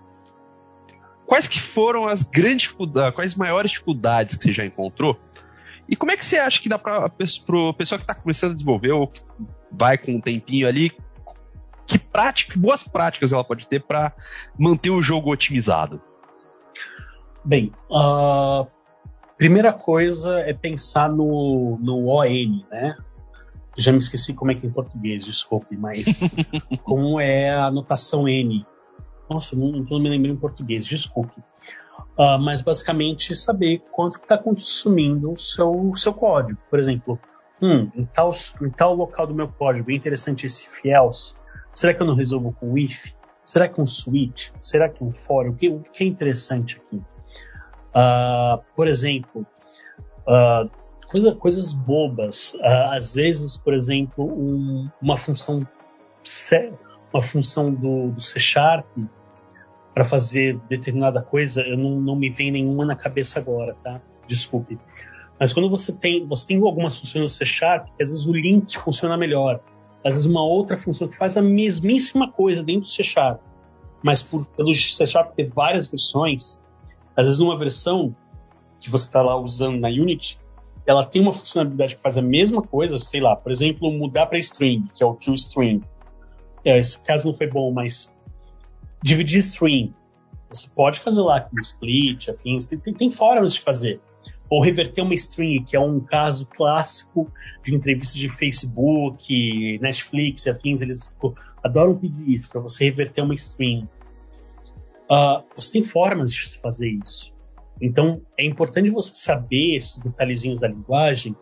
quais 1.25 1.47
que 1.47 1.61
foram 1.61 2.07
as 2.07 2.23
grandes 2.23 2.63
dificuldades, 2.63 3.15
quais 3.15 3.31
as 3.33 3.37
maiores 3.37 3.71
dificuldades 3.71 4.35
que 4.35 4.43
você 4.43 4.51
já 4.51 4.65
encontrou 4.65 5.19
e 5.87 5.95
como 5.95 6.11
é 6.11 6.17
que 6.17 6.25
você 6.25 6.37
acha 6.37 6.61
que 6.61 6.69
dá 6.69 6.79
para 6.79 7.05
o 7.07 7.73
pessoal 7.73 7.99
que 7.99 8.03
está 8.03 8.15
começando 8.15 8.51
a 8.51 8.53
desenvolver 8.53 8.91
ou 8.91 9.07
que 9.07 9.21
vai 9.71 9.97
com 9.97 10.15
um 10.15 10.21
tempinho 10.21 10.67
ali, 10.67 10.91
que 11.85 11.97
prática, 11.97 12.57
boas 12.57 12.83
práticas 12.83 13.33
ela 13.33 13.43
pode 13.43 13.67
ter 13.67 13.81
para 13.81 14.13
manter 14.57 14.89
o 14.89 15.01
jogo 15.01 15.31
otimizado? 15.31 16.01
Bem, 17.43 17.71
a 17.91 18.67
primeira 19.37 19.73
coisa 19.73 20.39
é 20.41 20.53
pensar 20.53 21.09
no, 21.09 21.77
no 21.81 22.07
ON, 22.07 22.63
né? 22.69 22.95
Já 23.77 23.91
me 23.91 23.97
esqueci 23.97 24.33
como 24.33 24.51
é 24.51 24.55
que 24.55 24.65
é 24.65 24.69
em 24.69 24.71
português, 24.71 25.25
desculpe, 25.25 25.75
mas 25.77 26.29
como 26.83 27.19
é 27.19 27.49
a 27.49 27.71
notação 27.71 28.27
N. 28.27 28.65
Nossa, 29.29 29.55
não, 29.55 29.71
não 29.71 29.99
me 29.99 30.09
lembrando 30.09 30.35
em 30.35 30.39
português, 30.39 30.85
desculpe. 30.85 31.41
Uh, 32.17 32.37
mas 32.39 32.61
basicamente 32.61 33.35
saber 33.35 33.81
quanto 33.91 34.17
está 34.17 34.37
consumindo 34.37 35.31
o 35.31 35.37
seu, 35.37 35.93
seu 35.95 36.13
código. 36.13 36.59
Por 36.69 36.77
exemplo, 36.77 37.17
hum, 37.61 37.89
em, 37.95 38.05
tal, 38.05 38.31
em 38.61 38.69
tal 38.69 38.93
local 38.93 39.25
do 39.25 39.33
meu 39.33 39.47
código 39.47 39.89
é 39.89 39.95
interessante 39.95 40.45
esse 40.45 40.67
if 40.67 40.85
else. 40.85 41.35
Será 41.73 41.93
que 41.93 42.01
eu 42.01 42.07
não 42.07 42.15
resolvo 42.15 42.53
com 42.53 42.77
if? 42.77 43.13
Será 43.43 43.67
que 43.67 43.81
um 43.81 43.87
switch? 43.87 44.49
Será 44.61 44.87
que 44.89 45.03
um 45.03 45.11
for? 45.11 45.47
O 45.47 45.53
que, 45.53 45.69
o 45.69 45.79
que 45.79 46.03
é 46.03 46.07
interessante 46.07 46.77
aqui? 46.77 46.97
Uh, 46.97 48.63
por 48.75 48.87
exemplo, 48.87 49.45
uh, 50.27 50.69
coisa, 51.07 51.35
coisas 51.35 51.73
bobas. 51.73 52.55
às 52.91 53.15
vezes, 53.15 53.57
por 53.57 53.73
exemplo, 53.73 54.25
um, 54.25 54.89
uma 55.01 55.17
função 55.17 55.67
uma 57.13 57.21
função 57.21 57.73
do, 57.73 58.11
do 58.11 58.21
C 58.21 58.39
Sharp 58.39 58.85
para 59.93 60.05
fazer 60.05 60.57
determinada 60.69 61.21
coisa, 61.21 61.61
eu 61.61 61.77
não, 61.77 61.99
não 61.99 62.15
me 62.15 62.29
vem 62.29 62.51
nenhuma 62.51 62.85
na 62.85 62.95
cabeça 62.95 63.39
agora, 63.39 63.75
tá? 63.83 64.01
Desculpe. 64.27 64.79
Mas 65.37 65.51
quando 65.51 65.69
você 65.69 65.91
tem, 65.91 66.25
você 66.25 66.47
tem 66.47 66.57
algumas 66.57 66.97
funções 66.97 67.21
no 67.21 67.27
C 67.27 67.45
Sharp, 67.45 67.87
que 67.97 68.03
às 68.03 68.09
vezes 68.09 68.25
o 68.25 68.33
link 68.33 68.77
funciona 68.77 69.17
melhor, 69.17 69.59
às 70.03 70.13
vezes 70.13 70.25
uma 70.25 70.43
outra 70.43 70.77
função 70.77 71.07
que 71.07 71.17
faz 71.17 71.37
a 71.37 71.41
mesmíssima 71.41 72.31
coisa 72.31 72.63
dentro 72.63 72.81
do 72.81 72.87
C 72.87 73.03
Sharp, 73.03 73.39
mas 74.03 74.21
por, 74.23 74.45
pelo 74.47 74.73
C 74.73 75.05
Sharp 75.05 75.33
ter 75.33 75.49
várias 75.49 75.87
versões, 75.87 76.61
às 77.15 77.27
vezes 77.27 77.39
uma 77.39 77.57
versão 77.57 78.15
que 78.79 78.89
você 78.89 79.05
está 79.05 79.21
lá 79.21 79.35
usando 79.35 79.79
na 79.79 79.89
Unity, 79.89 80.39
ela 80.85 81.05
tem 81.05 81.21
uma 81.21 81.31
funcionalidade 81.31 81.95
que 81.95 82.01
faz 82.01 82.17
a 82.17 82.21
mesma 82.21 82.61
coisa, 82.61 82.99
sei 82.99 83.21
lá, 83.21 83.35
por 83.35 83.51
exemplo, 83.51 83.91
mudar 83.91 84.25
para 84.25 84.39
string, 84.39 84.87
que 84.95 85.03
é 85.03 85.05
o 85.05 85.13
toString. 85.13 85.81
É, 86.65 86.77
esse 86.77 86.99
caso 86.99 87.27
não 87.27 87.33
foi 87.33 87.47
bom, 87.47 87.71
mas 87.71 88.13
dividir 89.01 89.39
stream. 89.39 89.93
Você 90.49 90.67
pode 90.69 90.99
fazer 90.99 91.21
lá 91.21 91.39
com 91.39 91.59
split, 91.59 92.29
afins, 92.29 92.65
tem, 92.65 92.77
tem, 92.77 92.93
tem 92.93 93.11
formas 93.11 93.53
de 93.53 93.61
fazer. 93.61 94.01
Ou 94.51 94.61
reverter 94.61 95.01
uma 95.01 95.13
string, 95.13 95.63
que 95.63 95.77
é 95.77 95.79
um 95.79 96.01
caso 96.01 96.45
clássico 96.45 97.31
de 97.63 97.73
entrevistas 97.73 98.17
de 98.17 98.27
Facebook, 98.27 99.79
Netflix 99.79 100.45
e 100.45 100.49
afins, 100.49 100.81
eles 100.81 101.15
adoram 101.63 101.97
pedir 101.97 102.33
isso, 102.35 102.49
para 102.49 102.59
você 102.59 102.83
reverter 102.83 103.21
uma 103.21 103.33
string. 103.33 103.87
Uh, 105.09 105.41
você 105.55 105.71
tem 105.71 105.83
formas 105.85 106.33
de 106.33 106.59
fazer 106.59 106.89
isso. 106.89 107.31
Então, 107.81 108.21
é 108.37 108.45
importante 108.45 108.89
você 108.89 109.13
saber 109.13 109.77
esses 109.77 110.01
detalhezinhos 110.01 110.59
da 110.59 110.67
linguagem, 110.67 111.33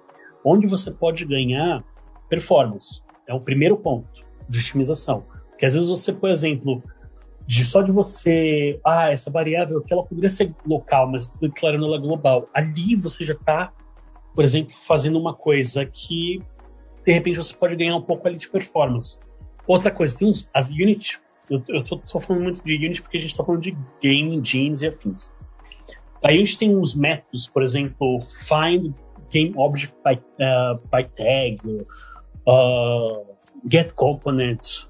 onde 0.46 0.68
você 0.68 0.92
pode 0.92 1.26
ganhar 1.26 1.84
performance. 2.30 3.02
É 3.28 3.34
o 3.34 3.42
primeiro 3.42 3.76
ponto 3.76 4.24
de 4.48 4.60
otimização. 4.60 5.26
Porque 5.50 5.66
às 5.66 5.74
vezes 5.74 5.90
você, 5.90 6.14
por 6.14 6.30
exemplo, 6.30 6.84
de 7.50 7.66
só 7.66 7.82
de 7.82 7.92
você, 7.92 8.80
ah, 8.86 9.12
essa 9.12 9.32
variável 9.32 9.80
aqui 9.80 9.92
ela 9.92 10.06
poderia 10.06 10.30
ser 10.30 10.56
local, 10.64 11.10
mas 11.10 11.24
estou 11.24 11.50
declarando 11.50 11.84
ela 11.84 11.98
global. 11.98 12.48
Ali 12.54 12.96
você 12.96 13.24
já 13.24 13.34
está, 13.34 13.74
por 14.36 14.44
exemplo, 14.44 14.72
fazendo 14.72 15.18
uma 15.18 15.34
coisa 15.34 15.84
que 15.84 16.44
de 17.04 17.12
repente 17.12 17.38
você 17.38 17.56
pode 17.56 17.76
ganhar 17.76 17.96
um 17.96 18.04
pouco 18.04 18.28
ali 18.28 18.38
de 18.38 18.48
performance. 18.48 19.20
Outra 19.66 19.90
coisa, 19.90 20.16
tem 20.16 20.30
uns, 20.30 20.48
as 20.54 20.70
Unity, 20.70 21.20
eu, 21.50 21.60
tô 21.84 22.20
falando 22.20 22.44
muito 22.44 22.64
de 22.64 22.76
Unity 22.76 23.02
porque 23.02 23.18
a 23.18 23.20
gente 23.20 23.32
está 23.32 23.44
falando 23.44 23.64
de 23.64 23.76
game, 24.00 24.40
genes 24.46 24.84
e 24.84 24.88
afins. 24.88 25.34
A 26.24 26.30
Unity 26.30 26.56
tem 26.56 26.78
uns 26.78 26.94
métodos, 26.94 27.48
por 27.48 27.64
exemplo, 27.64 28.20
find 28.22 28.94
game 29.32 29.54
object 29.58 29.96
by, 30.06 30.14
uh, 30.14 30.80
by 30.92 31.04
tag, 31.04 31.60
uh, 32.48 33.26
get 33.68 33.94
components. 33.94 34.89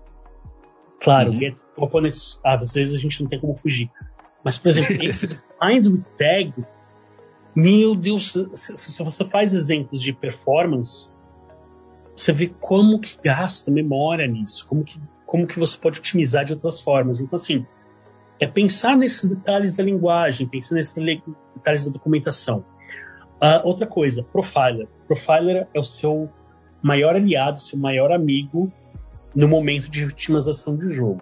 Claro, 1.02 1.32
uhum. 1.32 1.40
get 1.40 1.58
components, 1.76 2.40
às 2.44 2.74
vezes 2.74 2.96
a 2.96 2.98
gente 2.98 3.22
não 3.22 3.30
tem 3.30 3.40
como 3.40 3.56
fugir. 3.56 3.90
Mas, 4.44 4.58
por 4.58 4.70
exemplo, 4.70 4.94
esse 5.04 5.28
find 5.28 5.86
with 5.88 6.06
tag, 6.18 6.54
meu 7.56 7.96
Deus, 7.96 8.34
se, 8.54 8.78
se 8.78 9.04
você 9.04 9.26
faz 9.26 9.54
exemplos 9.54 10.02
de 10.02 10.14
performance, 10.14 11.10
você 12.16 12.34
vê 12.34 12.48
como 12.60 13.00
que 13.00 13.18
gasta 13.24 13.72
memória 13.72 14.28
nisso, 14.28 14.68
como 14.68 14.84
que, 14.84 15.00
como 15.26 15.48
que 15.48 15.58
você 15.58 15.78
pode 15.78 16.00
otimizar 16.00 16.44
de 16.44 16.54
outras 16.54 16.82
formas. 16.82 17.22
Então, 17.22 17.36
assim, 17.36 17.66
é 18.40 18.48
pensar 18.48 18.98
nesses 18.98 19.30
detalhes 19.30 19.78
da 19.78 19.84
linguagem, 19.84 20.48
pensar 20.48 20.76
nesses 20.76 21.04
detalhes 21.56 21.86
da 21.86 21.94
documentação. 21.94 22.66
Uh, 23.42 23.66
outra 23.66 23.88
coisa, 23.88 24.22
Profiler. 24.22 24.88
Profiler 25.08 25.68
é 25.74 25.80
o 25.80 25.84
seu 25.84 26.30
maior 26.82 27.16
aliado, 27.16 27.60
seu 27.60 27.80
maior 27.80 28.12
amigo 28.12 28.72
no 29.40 29.48
momento 29.48 29.90
de 29.90 30.04
otimização 30.04 30.76
de 30.76 30.90
jogo, 30.90 31.22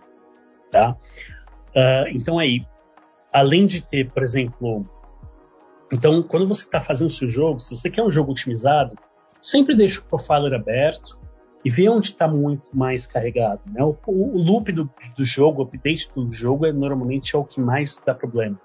tá? 0.72 0.98
Uh, 1.70 2.10
então 2.10 2.40
aí, 2.40 2.66
além 3.32 3.68
de 3.68 3.80
ter, 3.80 4.10
por 4.10 4.24
exemplo, 4.24 4.90
então 5.94 6.24
quando 6.24 6.48
você 6.48 6.64
está 6.64 6.82
fazendo 6.82 7.10
o 7.10 7.14
seu 7.14 7.30
jogo, 7.30 7.60
se 7.60 7.70
você 7.70 7.92
quer 7.92 8.02
um 8.02 8.10
jogo 8.10 8.32
otimizado, 8.32 8.96
sempre 9.40 9.76
deixa 9.76 10.00
o 10.00 10.04
Profiler 10.04 10.54
aberto 10.54 11.16
e 11.64 11.70
vê 11.70 11.88
onde 11.88 12.08
está 12.08 12.28
muito 12.28 12.76
mais 12.76 13.06
carregado. 13.06 13.62
Né? 13.68 13.84
O, 13.84 13.96
o, 14.08 14.42
loop 14.42 14.72
do, 14.72 14.90
do 15.16 15.24
jogo, 15.24 15.62
o 15.62 15.66
update 15.66 16.10
do 16.16 16.34
jogo 16.34 16.66
é 16.66 16.74
normalmente 16.74 17.36
é 17.36 17.38
o 17.38 17.46
que 17.46 17.62
mais 17.62 18.02
dá 18.04 18.16
problema. 18.16 18.60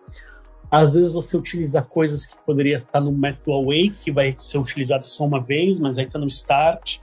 Às 0.71 0.95
vezes 0.95 1.12
você 1.12 1.37
utiliza 1.37 1.83
coisas 1.83 2.25
que 2.25 2.38
poderia 2.47 2.77
estar 2.77 3.03
no 3.03 3.12
método 3.12 3.53
away, 3.53 3.91
que 3.91 4.11
vai 4.11 4.35
ser 4.38 4.57
utilizado 4.57 5.05
só 5.05 5.27
uma 5.27 5.43
vez, 5.43 5.79
mas 5.79 5.99
aí 5.99 6.07
está 6.07 6.19
no 6.19 6.27
start. 6.27 7.01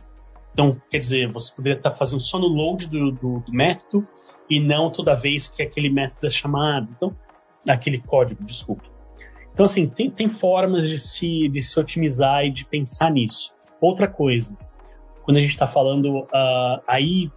Então, 0.51 0.71
quer 0.89 0.97
dizer, 0.97 1.31
você 1.31 1.53
poderia 1.53 1.77
estar 1.77 1.91
fazendo 1.91 2.21
só 2.21 2.39
no 2.39 2.47
load 2.47 2.87
do, 2.87 3.11
do, 3.11 3.39
do 3.39 3.51
método 3.51 4.07
e 4.49 4.59
não 4.59 4.91
toda 4.91 5.15
vez 5.15 5.47
que 5.47 5.61
aquele 5.61 5.89
método 5.89 6.27
é 6.27 6.29
chamado. 6.29 6.89
Então, 6.95 7.15
aquele 7.67 7.99
código, 7.99 8.43
desculpe. 8.43 8.89
Então, 9.53 9.65
assim, 9.65 9.87
tem, 9.87 10.09
tem 10.09 10.29
formas 10.29 10.87
de 10.87 10.97
se, 10.97 11.47
de 11.49 11.61
se 11.61 11.79
otimizar 11.79 12.45
e 12.45 12.51
de 12.51 12.65
pensar 12.65 13.11
nisso. 13.11 13.53
Outra 13.79 14.07
coisa, 14.07 14.57
quando 15.23 15.37
a 15.37 15.41
gente 15.41 15.51
está 15.51 15.67
falando 15.67 16.19
uh, 16.19 16.81
aí, 16.87 17.31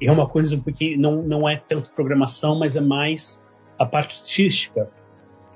é 0.00 0.10
uma 0.10 0.28
coisa 0.28 0.56
porque 0.58 0.96
não, 0.96 1.22
não 1.22 1.48
é 1.48 1.56
tanto 1.56 1.90
programação, 1.92 2.58
mas 2.58 2.76
é 2.76 2.80
mais 2.80 3.44
a 3.78 3.86
parte 3.86 4.16
estatística 4.16 4.90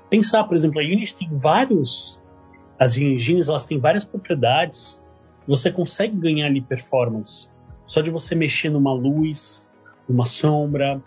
pensar, 0.09 0.43
por 0.45 0.55
exemplo, 0.55 0.79
a 0.79 0.83
Unity 0.83 1.15
tem 1.15 1.29
vários, 1.33 2.21
as 2.79 2.97
engines 2.97 3.49
elas 3.49 3.65
têm 3.65 3.79
várias 3.79 4.05
propriedades, 4.05 4.99
você 5.47 5.71
consegue 5.71 6.15
ganhar 6.17 6.47
ali 6.47 6.61
performance 6.61 7.49
só 7.85 8.01
de 8.01 8.09
você 8.09 8.33
mexer 8.33 8.69
numa 8.69 8.93
luz, 8.93 9.69
numa 10.09 10.25
sombra, 10.25 11.01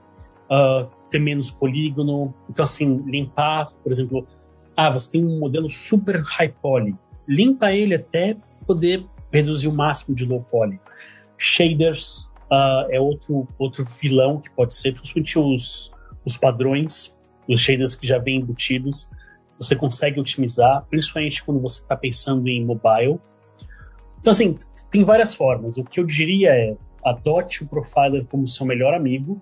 uh, 0.50 0.88
ter 1.10 1.18
menos 1.18 1.50
polígono, 1.50 2.32
então 2.48 2.64
assim 2.64 3.02
limpar, 3.04 3.72
por 3.82 3.90
exemplo, 3.90 4.26
ah 4.76 4.90
você 4.90 5.12
tem 5.12 5.24
um 5.24 5.40
modelo 5.40 5.68
super 5.68 6.22
high 6.22 6.54
poly, 6.62 6.94
limpa 7.26 7.72
ele 7.72 7.94
até 7.94 8.36
poder 8.66 9.04
reduzir 9.32 9.68
o 9.68 9.74
máximo 9.74 10.14
de 10.14 10.24
low 10.24 10.42
poly. 10.42 10.80
Shaders 11.36 12.30
uh, 12.50 12.90
é 12.90 13.00
outro 13.00 13.48
outro 13.58 13.84
vilão 14.00 14.40
que 14.40 14.50
pode 14.50 14.74
ser, 14.74 14.94
principalmente 14.94 15.38
os 15.38 15.92
os 16.24 16.36
padrões 16.36 17.16
os 17.48 17.60
shaders 17.60 17.96
que 17.96 18.06
já 18.06 18.18
vêm 18.18 18.40
embutidos, 18.40 19.08
você 19.58 19.74
consegue 19.74 20.20
otimizar, 20.20 20.84
principalmente 20.88 21.42
quando 21.42 21.60
você 21.60 21.80
está 21.80 21.96
pensando 21.96 22.46
em 22.46 22.64
mobile. 22.64 23.18
Então, 24.20 24.30
assim, 24.30 24.56
tem 24.90 25.04
várias 25.04 25.34
formas. 25.34 25.76
O 25.76 25.84
que 25.84 26.00
eu 26.00 26.04
diria 26.04 26.50
é 26.50 26.76
adote 27.04 27.62
o 27.62 27.68
Profiler 27.68 28.24
como 28.26 28.46
seu 28.46 28.66
melhor 28.66 28.94
amigo 28.94 29.40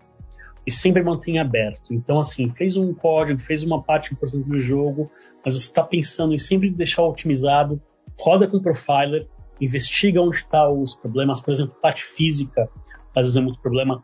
e 0.66 0.70
sempre 0.70 1.02
mantenha 1.02 1.42
aberto. 1.42 1.94
Então, 1.94 2.18
assim, 2.18 2.50
fez 2.50 2.76
um 2.76 2.92
código, 2.92 3.40
fez 3.40 3.62
uma 3.62 3.82
parte 3.82 4.12
importante 4.12 4.48
do 4.48 4.58
jogo, 4.58 5.10
mas 5.44 5.54
você 5.54 5.68
está 5.68 5.82
pensando 5.82 6.34
em 6.34 6.38
sempre 6.38 6.70
deixar 6.70 7.02
otimizado, 7.04 7.80
roda 8.18 8.48
com 8.48 8.56
o 8.56 8.62
Profiler, 8.62 9.28
investiga 9.60 10.20
onde 10.20 10.36
estão 10.36 10.60
tá 10.60 10.68
os 10.68 10.94
problemas, 10.94 11.40
por 11.40 11.52
exemplo, 11.52 11.74
parte 11.80 12.02
física, 12.02 12.68
às 13.14 13.24
vezes 13.24 13.36
é 13.36 13.40
muito 13.40 13.60
problema. 13.60 14.02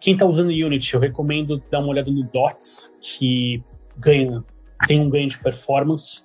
Quem 0.00 0.14
está 0.14 0.24
usando 0.24 0.48
Unity, 0.48 0.94
eu 0.94 1.00
recomendo 1.00 1.62
dar 1.70 1.80
uma 1.80 1.88
olhada 1.88 2.10
no 2.10 2.24
Dots, 2.24 2.92
que 3.02 3.62
ganha, 3.98 4.42
tem 4.86 4.98
um 4.98 5.10
ganho 5.10 5.28
de 5.28 5.38
performance. 5.38 6.24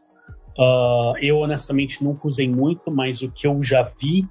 Uh, 0.58 1.18
eu 1.22 1.38
honestamente 1.40 2.04
nunca 2.04 2.28
usei 2.28 2.50
muito, 2.50 2.90
mas 2.90 3.22
o 3.22 3.30
que 3.30 3.46
eu 3.46 3.62
já 3.62 3.84
vi 3.84 4.28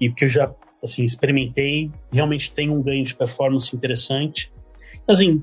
e 0.00 0.08
o 0.08 0.14
que 0.14 0.24
eu 0.24 0.28
já 0.28 0.52
assim, 0.82 1.04
experimentei 1.04 1.90
realmente 2.12 2.52
tem 2.52 2.68
um 2.68 2.82
ganho 2.82 3.02
de 3.02 3.14
performance 3.14 3.74
interessante. 3.74 4.52
Assim, 5.08 5.42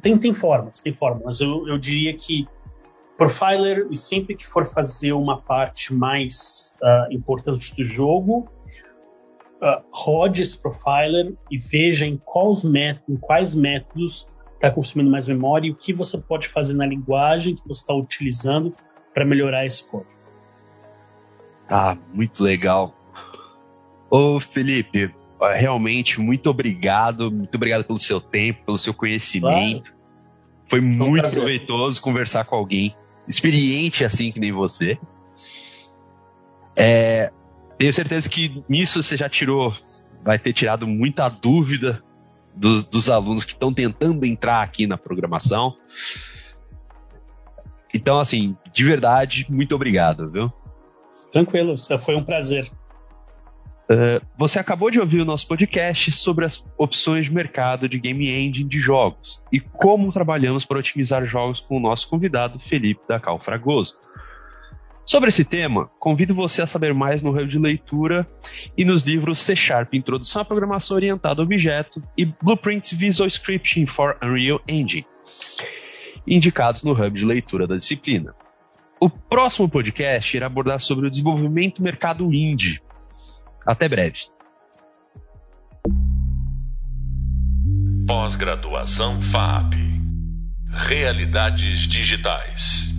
tem, 0.00 0.16
tem 0.16 0.32
formas, 0.32 0.80
tem 0.80 0.92
formas. 0.92 1.40
Eu, 1.40 1.66
eu 1.66 1.78
diria 1.78 2.16
que 2.16 2.46
Profiler, 3.16 3.86
e 3.90 3.96
sempre 3.96 4.34
que 4.34 4.46
for 4.46 4.64
fazer 4.64 5.12
uma 5.12 5.40
parte 5.40 5.94
mais 5.94 6.74
uh, 6.82 7.12
importante 7.12 7.74
do 7.76 7.84
jogo, 7.84 8.48
uh, 9.60 9.82
rode 9.92 10.42
esse 10.42 10.58
profiler 10.58 11.32
e 11.50 11.58
veja 11.58 12.06
em 12.06 12.16
quais 12.16 12.64
em 12.64 13.16
quais 13.16 13.54
métodos 13.54 14.28
está 14.54 14.70
consumindo 14.70 15.10
mais 15.10 15.28
memória 15.28 15.68
e 15.68 15.70
o 15.70 15.76
que 15.76 15.92
você 15.92 16.18
pode 16.18 16.48
fazer 16.48 16.74
na 16.74 16.86
linguagem 16.86 17.54
que 17.54 17.68
você 17.68 17.82
está 17.82 17.94
utilizando 17.94 18.74
para 19.12 19.24
melhorar 19.24 19.64
esse 19.66 19.84
código. 19.84 20.10
Tá, 21.68 21.96
muito 22.12 22.42
legal. 22.42 22.94
Ô 24.10 24.38
Felipe, 24.38 25.14
realmente 25.40 26.20
muito 26.20 26.50
obrigado, 26.50 27.30
muito 27.30 27.54
obrigado 27.54 27.84
pelo 27.84 27.98
seu 27.98 28.20
tempo, 28.20 28.64
pelo 28.66 28.78
seu 28.78 28.92
conhecimento. 28.92 29.90
Claro. 29.90 30.02
Foi, 30.66 30.80
Foi 30.80 30.80
muito 30.80 31.26
um 31.26 31.30
proveitoso 31.30 32.00
conversar 32.00 32.44
com 32.44 32.56
alguém 32.56 32.94
experiente 33.26 34.04
assim 34.04 34.30
que 34.30 34.40
nem 34.40 34.52
você. 34.52 34.98
É, 36.76 37.30
tenho 37.78 37.92
certeza 37.92 38.28
que 38.28 38.62
nisso 38.68 39.02
você 39.02 39.16
já 39.16 39.28
tirou, 39.28 39.74
vai 40.24 40.38
ter 40.38 40.52
tirado 40.52 40.86
muita 40.86 41.28
dúvida 41.28 42.02
dos, 42.54 42.84
dos 42.84 43.10
alunos 43.10 43.44
que 43.44 43.52
estão 43.52 43.72
tentando 43.72 44.24
entrar 44.24 44.62
aqui 44.62 44.86
na 44.86 44.96
programação. 44.96 45.76
Então, 47.94 48.18
assim, 48.18 48.56
de 48.72 48.84
verdade, 48.84 49.46
muito 49.48 49.74
obrigado, 49.74 50.30
viu? 50.30 50.48
Tranquilo, 51.32 51.76
foi 51.98 52.16
um 52.16 52.24
prazer. 52.24 52.70
Uh, 53.90 54.24
você 54.38 54.58
acabou 54.58 54.90
de 54.90 55.00
ouvir 55.00 55.20
o 55.20 55.24
nosso 55.24 55.46
podcast 55.46 56.12
sobre 56.12 56.44
as 56.44 56.64
opções 56.78 57.26
de 57.26 57.32
mercado 57.32 57.88
de 57.88 57.98
game 57.98 58.30
engine 58.30 58.68
de 58.68 58.78
jogos 58.78 59.42
e 59.52 59.60
como 59.60 60.12
trabalhamos 60.12 60.64
para 60.64 60.78
otimizar 60.78 61.26
jogos 61.26 61.60
com 61.60 61.76
o 61.76 61.80
nosso 61.80 62.08
convidado 62.08 62.58
Felipe 62.58 63.02
da 63.08 63.20
Cal 63.20 63.38
Fragoso. 63.38 63.98
Sobre 65.04 65.30
esse 65.30 65.44
tema, 65.44 65.90
convido 65.98 66.34
você 66.34 66.62
a 66.62 66.66
saber 66.66 66.94
mais 66.94 67.22
no 67.22 67.30
Hub 67.30 67.46
de 67.46 67.58
Leitura 67.58 68.26
e 68.78 68.84
nos 68.84 69.02
livros 69.02 69.40
C 69.40 69.56
Sharp 69.56 69.92
Introdução 69.94 70.42
à 70.42 70.44
Programação 70.44 70.96
Orientada 70.96 71.42
a 71.42 71.44
Objeto 71.44 72.02
e 72.16 72.24
Blueprints 72.24 72.92
Visual 72.92 73.26
Scripting 73.26 73.84
for 73.84 74.16
Unreal 74.22 74.60
Engine, 74.68 75.04
indicados 76.26 76.82
no 76.82 76.92
Hub 76.92 77.10
de 77.10 77.24
Leitura 77.24 77.66
da 77.66 77.76
disciplina. 77.76 78.34
O 79.00 79.10
próximo 79.10 79.68
podcast 79.68 80.36
irá 80.36 80.46
abordar 80.46 80.80
sobre 80.80 81.06
o 81.06 81.10
desenvolvimento 81.10 81.78
do 81.78 81.82
mercado 81.82 82.32
indie. 82.32 82.80
Até 83.66 83.88
breve. 83.88 84.20
Pós-graduação 88.06 89.20
FAP 89.20 89.74
Realidades 90.68 91.80
Digitais 91.86 92.92